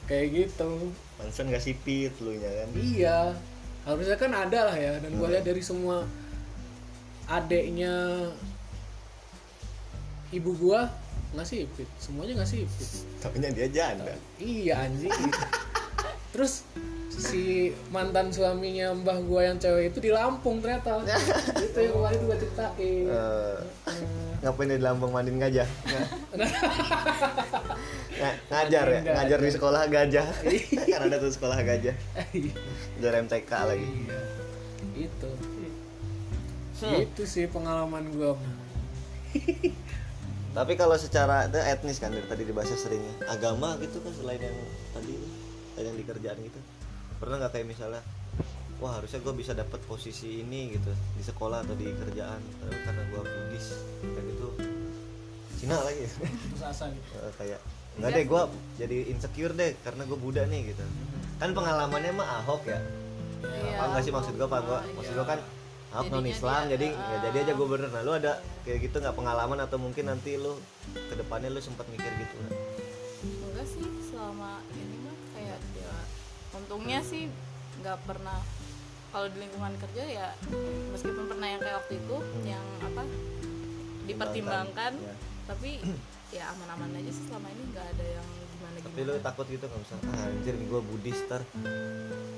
Kayak 0.04 0.26
gitu. 0.34 0.70
Pantesan 1.16 1.48
nggak 1.48 1.62
sipit 1.62 2.12
lu 2.18 2.32
nya 2.32 2.50
kan? 2.54 2.68
Iya. 2.74 3.18
Harusnya 3.82 4.16
kan 4.16 4.30
ada 4.30 4.68
lah 4.68 4.76
ya. 4.76 4.92
Dan 4.98 5.16
gue 5.16 5.28
lihat 5.28 5.42
dari 5.42 5.60
semua 5.60 6.04
adeknya 7.26 7.92
ibu 10.28 10.52
gua 10.60 10.88
nggak 11.28 11.44
sipit 11.44 11.88
semuanya 12.00 12.40
nggak 12.40 12.50
sipit 12.50 12.88
tapi 13.20 13.36
nya 13.40 13.52
dia 13.52 13.68
janda. 13.68 14.12
Iya 14.40 14.88
anjing. 14.88 15.12
Gitu. 15.12 15.44
terus 16.28 16.62
si 17.18 17.74
mantan 17.90 18.30
suaminya 18.30 18.94
mbah 18.94 19.18
gua 19.26 19.50
yang 19.50 19.58
cewek 19.58 19.90
itu 19.92 19.98
di 19.98 20.10
Lampung 20.14 20.62
ternyata. 20.62 21.02
Itu 21.66 21.78
yang 21.82 21.92
kemarin 21.98 22.20
gua 22.24 22.36
ceritain. 22.38 23.04
Hmm. 23.10 23.58
ngapain 24.38 24.70
di 24.70 24.78
Lampung 24.78 25.10
mandiin 25.10 25.42
gajah 25.42 25.66
Nga- 25.90 26.08
Nga- 28.22 28.36
ngajar 28.46 28.86
ya? 28.86 29.00
Ngajar 29.18 29.38
di 29.42 29.50
sekolah 29.50 29.82
gajah. 29.90 30.26
Kan 30.94 31.00
ada 31.10 31.16
tuh 31.18 31.32
sekolah 31.34 31.58
gajah. 31.58 31.96
Iya. 32.30 32.54
ngajar 32.98 33.12
MTK 33.26 33.50
lagi. 33.50 33.82
Iya. 33.84 34.20
itu. 34.94 35.30
Hmm. 36.78 36.94
itu 37.02 37.22
sih 37.26 37.50
pengalaman 37.50 38.06
gua 38.14 38.38
tapi 40.58 40.74
kalau 40.74 40.98
secara 40.98 41.46
itu 41.46 41.54
etnis 41.54 42.02
kan 42.02 42.10
dari 42.10 42.26
tadi 42.26 42.42
dibahas 42.42 42.74
seringnya 42.74 43.14
agama 43.30 43.78
gitu 43.78 44.02
kan 44.02 44.10
selain 44.10 44.42
yang 44.42 44.58
tadi 44.90 45.14
itu, 45.14 45.28
selain 45.70 45.86
yang 45.86 45.96
di 46.02 46.04
kerjaan 46.10 46.38
gitu. 46.42 46.58
Pernah 47.22 47.46
nggak 47.46 47.52
kayak 47.54 47.66
misalnya 47.70 48.02
wah 48.82 48.98
harusnya 48.98 49.22
gue 49.22 49.34
bisa 49.38 49.54
dapat 49.54 49.78
posisi 49.86 50.42
ini 50.42 50.74
gitu 50.74 50.90
di 51.14 51.22
sekolah 51.22 51.62
atau 51.62 51.78
di 51.78 51.86
kerjaan 51.86 52.42
tapi 52.42 52.74
karena 52.74 53.02
gue 53.06 53.22
Buddhis 53.22 53.66
kayak 54.02 54.24
gitu. 54.34 54.48
Cina 55.62 55.78
lagi. 55.78 56.02
Gitu. 56.02 56.26
Eh, 56.98 57.32
kayak 57.38 57.60
nggak 57.98 58.10
deh 58.18 58.24
gue 58.26 58.42
jadi 58.82 58.98
insecure 59.14 59.54
deh 59.54 59.78
karena 59.86 60.02
gue 60.10 60.18
Buddha 60.18 60.42
nih 60.42 60.74
gitu. 60.74 60.82
Kan 61.38 61.54
pengalamannya 61.54 62.18
mah 62.18 62.42
Ahok 62.42 62.66
ya. 62.66 62.82
Iya, 63.46 63.78
apa 63.78 63.94
enggak 63.94 64.02
sih 64.02 64.10
maksud 64.10 64.34
gue 64.34 64.46
apa 64.50 64.58
gua 64.66 64.82
Ahok, 64.82 64.98
maksud 64.98 65.14
iya. 65.14 65.18
gue 65.22 65.26
kan 65.30 65.38
Ahok 65.88 66.12
non 66.12 66.26
Islam 66.26 66.68
jadi 66.68 66.86
uh, 66.92 67.00
ya 67.00 67.16
jadi 67.26 67.36
aja 67.42 67.52
gue 67.56 67.66
bener 67.66 67.88
nah 67.88 68.02
lu 68.04 68.12
ada 68.12 68.32
kayak 68.62 68.78
gitu 68.84 68.96
nggak 69.00 69.16
pengalaman 69.16 69.58
atau 69.58 69.80
mungkin 69.80 70.04
nanti 70.06 70.36
lu 70.36 70.60
ke 70.92 71.14
depannya 71.16 71.48
lu 71.48 71.60
sempat 71.60 71.88
mikir 71.88 72.12
gitu 72.12 72.34
nggak? 72.36 72.56
enggak 73.24 73.66
sih 73.66 73.84
selama 74.04 74.60
ini 74.70 74.96
mah 75.00 75.16
kayak 75.32 75.58
ya 75.74 75.94
untungnya 76.52 77.00
sih 77.00 77.32
nggak 77.80 77.98
pernah 78.04 78.38
kalau 79.08 79.26
di 79.32 79.38
lingkungan 79.40 79.72
kerja 79.80 80.04
ya 80.04 80.28
meskipun 80.92 81.24
pernah 81.26 81.48
yang 81.48 81.60
kayak 81.60 81.76
waktu 81.80 81.94
itu 81.96 82.16
yang 82.44 82.64
apa 82.84 83.02
dipertimbangkan 84.04 84.92
Ya. 84.98 85.14
tapi 85.48 85.80
ya 86.28 86.44
aman-aman 86.52 87.00
aja 87.00 87.08
sih 87.08 87.24
selama 87.24 87.48
ini 87.48 87.62
nggak 87.72 87.86
ada 87.96 88.06
yang 88.20 88.28
tapi 88.98 89.06
gimana 89.08 89.24
takut 89.24 89.46
gitu 89.46 89.64
nggak 89.64 89.80
bisa 89.80 89.94
ah, 90.04 90.26
anjir 90.26 90.54
nih 90.54 90.66
gue 90.66 90.80
Buddhis 90.82 91.18
ntar 91.24 91.42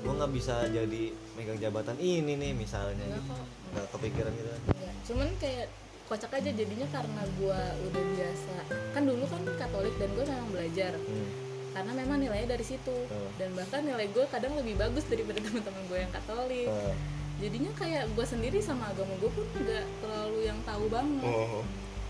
gue 0.01 0.13
nggak 0.13 0.31
bisa 0.31 0.55
jadi 0.67 1.01
megang 1.33 1.59
jabatan 1.59 1.97
ini 1.97 2.33
nih 2.35 2.51
misalnya 2.53 3.05
gitu 3.07 3.21
kok. 3.27 3.45
nggak 3.71 3.85
kepikiran 3.89 4.31
gitu 4.31 4.49
kan 4.49 4.61
Enggak. 4.67 4.93
cuman 5.03 5.27
kayak 5.37 5.67
kocak 6.03 6.31
aja 6.33 6.51
jadinya 6.51 6.87
karena 6.89 7.21
gua 7.35 7.55
udah 7.81 8.03
biasa 8.11 8.55
kan 8.91 9.01
dulu 9.01 9.23
kan 9.25 9.41
Katolik 9.55 9.95
dan 9.95 10.09
gue 10.11 10.25
memang 10.25 10.49
belajar 10.51 10.91
hmm. 10.93 11.27
karena 11.71 11.91
memang 11.95 12.17
nilainya 12.19 12.49
dari 12.51 12.65
situ 12.65 12.97
Hmm. 13.07 13.31
dan 13.37 13.49
bahkan 13.53 13.81
nilai 13.81 14.07
gue 14.07 14.25
kadang 14.27 14.53
lebih 14.53 14.75
bagus 14.75 15.07
daripada 15.07 15.39
teman-teman 15.45 15.83
gue 15.87 15.97
yang 15.97 16.11
Katolik 16.11 16.67
Eh, 16.67 16.93
jadinya 17.39 17.71
kayak 17.73 18.11
gue 18.11 18.25
sendiri 18.27 18.59
sama 18.59 18.85
agama 18.87 19.15
gue 19.17 19.31
pun 19.31 19.45
nggak 19.47 19.85
terlalu 19.97 20.39
yang 20.43 20.59
tahu 20.61 20.85
banget 20.87 21.23
oh. 21.25 21.63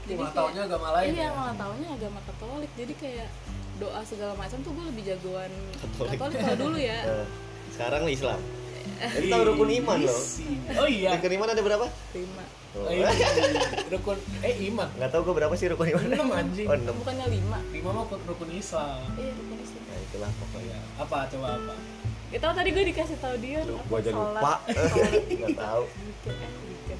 jadi 0.03 0.17
malah 0.17 0.25
kayak- 0.25 0.39
taunya 0.41 0.61
agama 0.65 0.87
lain 0.91 1.09
iya 1.11 1.21
ya? 1.21 1.29
malah 1.31 1.55
taunya 1.55 1.87
agama 1.87 2.19
Katolik 2.25 2.71
jadi 2.73 2.93
kayak 2.97 3.27
doa 3.81 4.01
segala 4.05 4.33
macam 4.37 4.57
tuh 4.61 4.71
gue 4.77 4.85
lebih 4.93 5.03
jagoan 5.09 5.51
Katolik. 5.81 6.17
Katolik, 6.21 6.37
kalau 6.37 6.57
dulu 6.69 6.77
ya. 6.77 6.99
Nah, 7.01 7.25
sekarang 7.73 8.01
Islam. 8.05 8.39
Jadi 9.17 9.27
tahu 9.33 9.43
rukun 9.49 9.69
iman 9.81 9.97
loh. 10.05 10.21
Oh 10.77 10.87
iya. 10.89 11.17
Rukun 11.17 11.33
iman 11.41 11.47
ada 11.49 11.61
berapa? 11.65 11.85
lima. 12.13 12.45
Oh. 12.77 12.85
Oh, 12.85 12.91
iya. 12.93 13.09
rukun 13.93 14.17
eh 14.45 14.53
iman. 14.69 14.87
Nggak 14.97 15.09
tahu 15.09 15.21
gue 15.25 15.35
berapa 15.41 15.53
sih 15.57 15.67
rukun 15.73 15.87
iman. 15.97 16.03
Enam 16.05 16.29
anjing. 16.29 16.67
Oh 16.69 16.77
enam. 16.77 16.93
Bukannya 17.01 17.25
lima? 17.33 17.57
Lima 17.73 17.89
mah 17.89 18.05
rukun 18.05 18.49
Islam. 18.53 19.01
Iya 19.17 19.31
rukun 19.33 19.57
Islam. 19.57 19.81
Nah 19.89 19.97
itulah 19.97 20.31
pokoknya. 20.37 20.77
Ya 20.77 20.79
apa 21.01 21.17
coba 21.33 21.47
apa? 21.57 21.73
Itu 22.31 22.47
tadi 22.47 22.69
gue 22.71 22.83
dikasih 22.95 23.17
tahu 23.19 23.35
dia 23.43 23.59
apa, 23.59 23.75
gua 23.91 23.99
aja 23.99 24.11
sholat, 24.15 24.33
lupa. 24.39 24.53
Sholat. 24.71 25.51
Tahu. 25.57 25.83
Zikir 25.91 26.35
eh 26.37 26.99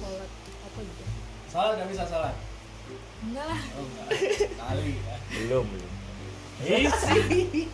sholat 0.00 0.30
apa 0.64 0.78
gitu? 0.80 1.02
Salat 1.50 1.72
nggak 1.76 1.88
bisa 1.92 2.04
salat? 2.08 2.34
Enggak 3.22 3.46
lah. 3.46 3.60
Oh 3.76 3.84
enggak 3.84 4.06
kali 4.56 4.90
ya. 4.96 5.16
Belum 5.44 5.64
belum 5.68 5.91
isi 6.64 7.66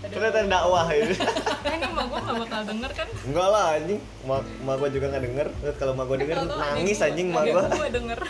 Ternyata 0.00 0.46
dakwah 0.46 0.86
itu 0.90 1.14
Nah, 1.18 1.72
ini 1.74 1.84
emak 1.84 2.04
gue 2.06 2.18
gak 2.18 2.36
bakal 2.38 2.60
denger 2.64 2.90
kan? 2.92 3.08
Enggak 3.24 3.48
lah 3.48 3.64
anjing. 3.74 4.00
Mak, 4.22 4.40
mak 4.62 4.74
gue 4.78 4.88
juga 4.90 5.06
nggak 5.08 5.24
denger. 5.24 5.46
Kalau 5.74 5.92
mak 5.92 6.06
gue 6.06 6.16
denger 6.18 6.36
Kalau 6.38 6.54
nangis 6.54 6.96
gua- 6.96 7.06
anjing 7.08 7.28
mak 7.28 7.44
gue 7.44 7.62
gue 7.66 7.88
denger. 7.90 8.20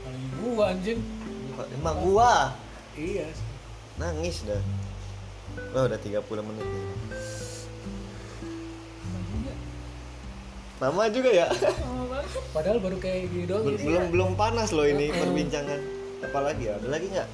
Paling 0.00 0.24
gua 0.36 0.64
anjing. 0.68 0.98
Mak 1.78 1.94
gue 1.98 2.32
iya 3.00 3.26
nangis 3.96 4.36
dah. 4.44 4.62
Wah 5.70 5.82
udah 5.84 5.98
30 5.98 6.20
menit 6.42 6.66
nih. 6.66 6.84
Lama 10.78 11.02
juga 11.08 11.30
ya. 11.30 11.46
Padahal 12.50 12.78
baru 12.78 12.96
kayak 12.96 13.28
gini 13.28 13.44
doang 13.44 13.62
Bel- 13.62 13.76
gitu. 13.76 13.86
belum 13.86 14.04
belum 14.08 14.30
panas 14.34 14.70
loh 14.70 14.84
ini 14.84 15.10
perbincangan 15.10 15.99
apalagi 16.24 16.62
ya? 16.68 16.72
Ada 16.78 16.88
lagi 16.88 17.06
nggak? 17.10 17.28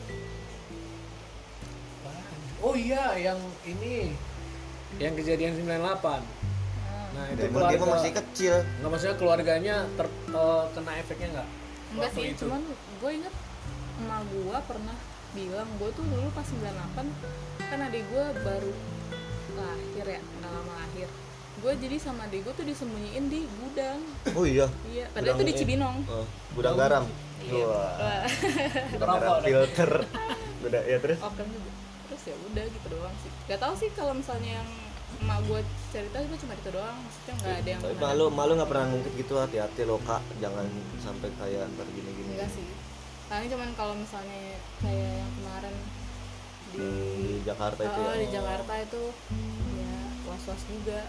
Oh 2.64 2.74
iya 2.74 3.04
yang 3.18 3.40
ini. 3.68 4.14
Yang 4.96 5.14
kejadian 5.22 5.52
98 5.60 6.46
nah 7.16 7.32
itu 7.32 7.48
Demon 7.48 7.64
dia 7.64 7.80
keluarga 7.80 7.96
masih 7.96 8.12
kecil. 8.12 8.54
Nggak 8.60 8.90
maksudnya 8.92 9.16
keluarganya 9.16 9.76
ter, 9.96 10.06
eh, 10.36 10.64
kena 10.76 10.92
efeknya 11.00 11.28
nggak? 11.32 11.48
Enggak 11.96 12.10
sih 12.12 12.24
itu. 12.28 12.44
cuman 12.44 12.62
gue 13.00 13.10
inget 13.16 13.34
emak 13.96 14.20
gue 14.28 14.58
pernah 14.68 14.96
bilang 15.32 15.68
gue 15.80 15.90
tuh 15.96 16.04
dulu 16.04 16.28
pas 16.36 16.44
98 16.44 17.08
kan 17.72 17.78
adik 17.88 18.04
gue 18.12 18.24
baru 18.44 18.72
lahir 19.56 20.06
ya 20.16 20.20
nggak 20.20 20.50
lama 20.52 20.72
lahir 20.76 21.08
gue 21.56 21.72
jadi 21.80 21.96
sama 21.96 22.28
adik 22.28 22.44
gue 22.44 22.52
tuh 22.52 22.66
disembunyiin 22.68 23.24
di 23.26 23.40
gudang. 23.48 24.00
Oh 24.36 24.44
iya? 24.44 24.66
Iya 24.84 25.08
padahal 25.10 25.34
itu 25.34 25.42
di 25.42 25.44
Gudang- 25.46 25.60
Cibinong. 25.60 25.96
Oh, 26.06 26.26
gudang 26.52 26.76
garam? 26.76 27.04
Iya. 27.40 27.64
wah. 27.64 28.22
gudang 28.92 29.08
garam 29.16 29.34
filter. 29.40 29.90
Udah 30.66 30.82
ya 30.84 30.96
terus? 31.00 31.18
Open 31.22 31.46
juga. 31.48 31.70
Terus 32.06 32.22
ya 32.22 32.36
udah 32.38 32.64
gitu 32.70 32.86
doang 32.92 33.14
sih. 33.22 33.30
Gak 33.48 33.58
tau 33.58 33.74
sih 33.74 33.88
kalau 33.94 34.12
misalnya 34.14 34.62
yang 34.62 34.68
emak 35.16 35.40
gue 35.48 35.60
cerita 35.90 36.16
itu 36.20 36.34
cuma 36.44 36.52
itu 36.54 36.70
doang. 36.70 36.96
Maksudnya 37.00 37.34
nggak 37.40 37.54
ada 37.56 37.68
yang 37.70 37.80
tapi 37.80 37.96
malu 37.98 38.24
malu 38.28 38.52
nggak 38.58 38.70
pernah 38.70 38.86
ngungkit 38.92 39.14
gitu 39.16 39.32
hati-hati 39.38 39.80
lo 39.88 39.96
kak. 40.04 40.22
Jangan 40.38 40.66
sampai 41.00 41.28
kayak 41.40 41.66
ntar 41.72 41.86
gini 41.88 42.10
gini 42.12 42.30
enggak 42.36 42.50
sih. 42.52 42.66
Paling 43.26 43.48
cuman 43.48 43.70
kalau 43.74 43.94
misalnya 43.96 44.60
kayak 44.78 45.12
yang 45.18 45.30
kemarin 45.40 45.74
di 46.66 46.86
di 47.16 47.34
Jakarta 47.42 47.80
itu 47.80 48.00
oh, 48.02 48.12
ya 48.12 48.18
di 48.20 48.28
Jakarta 48.28 48.72
itu 48.76 49.02
ya 49.78 49.94
was 50.26 50.44
was 50.46 50.62
juga 50.66 51.00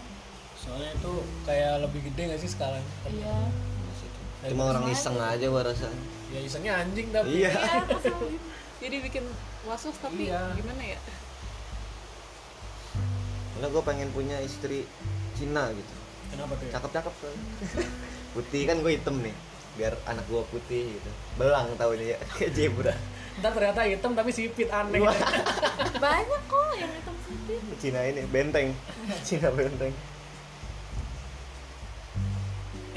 soalnya 0.58 0.90
itu 0.92 1.12
kayak 1.46 1.86
lebih 1.86 2.00
gede 2.10 2.22
nggak 2.28 2.40
sih 2.42 2.50
sekarang 2.50 2.82
iya. 3.08 3.36
Cuma 4.46 4.70
orang 4.70 4.86
iseng 4.86 5.18
aja 5.18 5.50
gua 5.50 5.66
rasa. 5.66 5.90
Ya 6.30 6.38
isengnya 6.38 6.78
anjing 6.78 7.10
tapi. 7.10 7.42
Iya. 7.42 7.50
Iya 7.50 7.82
gitu. 7.90 8.14
jadi 8.78 8.96
bikin 9.02 9.24
was 9.66 9.82
was 9.82 9.98
tapi 9.98 10.30
Iya. 10.30 10.54
gimana 10.54 10.78
ya? 10.78 10.98
Karena 13.58 13.66
gue 13.74 13.82
pengen 13.82 14.08
punya 14.14 14.38
istri 14.38 14.86
Cina 15.34 15.74
gitu. 15.74 15.94
Kenapa 16.30 16.54
tuh 16.54 16.66
ya? 16.70 16.72
cakep-cakep 16.78 17.14
tuh. 17.18 17.34
Putih 18.38 18.62
kan 18.70 18.78
gue 18.78 18.94
hitam 18.94 19.18
nih. 19.18 19.34
Biar 19.74 19.98
anak 20.06 20.22
gue 20.30 20.42
putih 20.54 20.94
gitu. 20.94 21.10
Belang 21.34 21.74
tahunya 21.74 22.14
ya 22.14 22.18
kayak 22.38 22.54
zebra. 22.54 22.94
Ntar 23.42 23.50
ternyata 23.58 23.90
hitam 23.90 24.14
tapi 24.14 24.30
sipit 24.30 24.70
aneh. 24.70 25.02
Banyak 25.98 26.42
kok 26.46 26.70
yang 26.78 26.92
hitam 26.94 27.14
putih. 27.26 27.58
Cina 27.82 28.06
ini 28.06 28.22
benteng. 28.30 28.70
Cina 29.26 29.50
benteng 29.50 29.90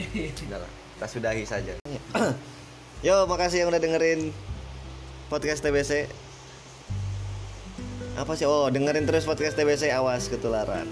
Udah 0.01 0.59
lah, 0.61 0.71
kita 0.97 1.07
sudahi 1.07 1.43
saja. 1.45 1.73
Yo 3.05 3.25
makasih 3.25 3.65
yang 3.65 3.69
udah 3.73 3.81
dengerin 3.81 4.29
podcast 5.29 5.65
TBC 5.65 6.05
apa 8.13 8.33
sih? 8.37 8.45
Oh 8.45 8.69
dengerin 8.69 9.09
terus 9.09 9.25
podcast 9.25 9.57
TBC 9.57 9.89
awas 9.89 10.29
ketularan 10.29 10.85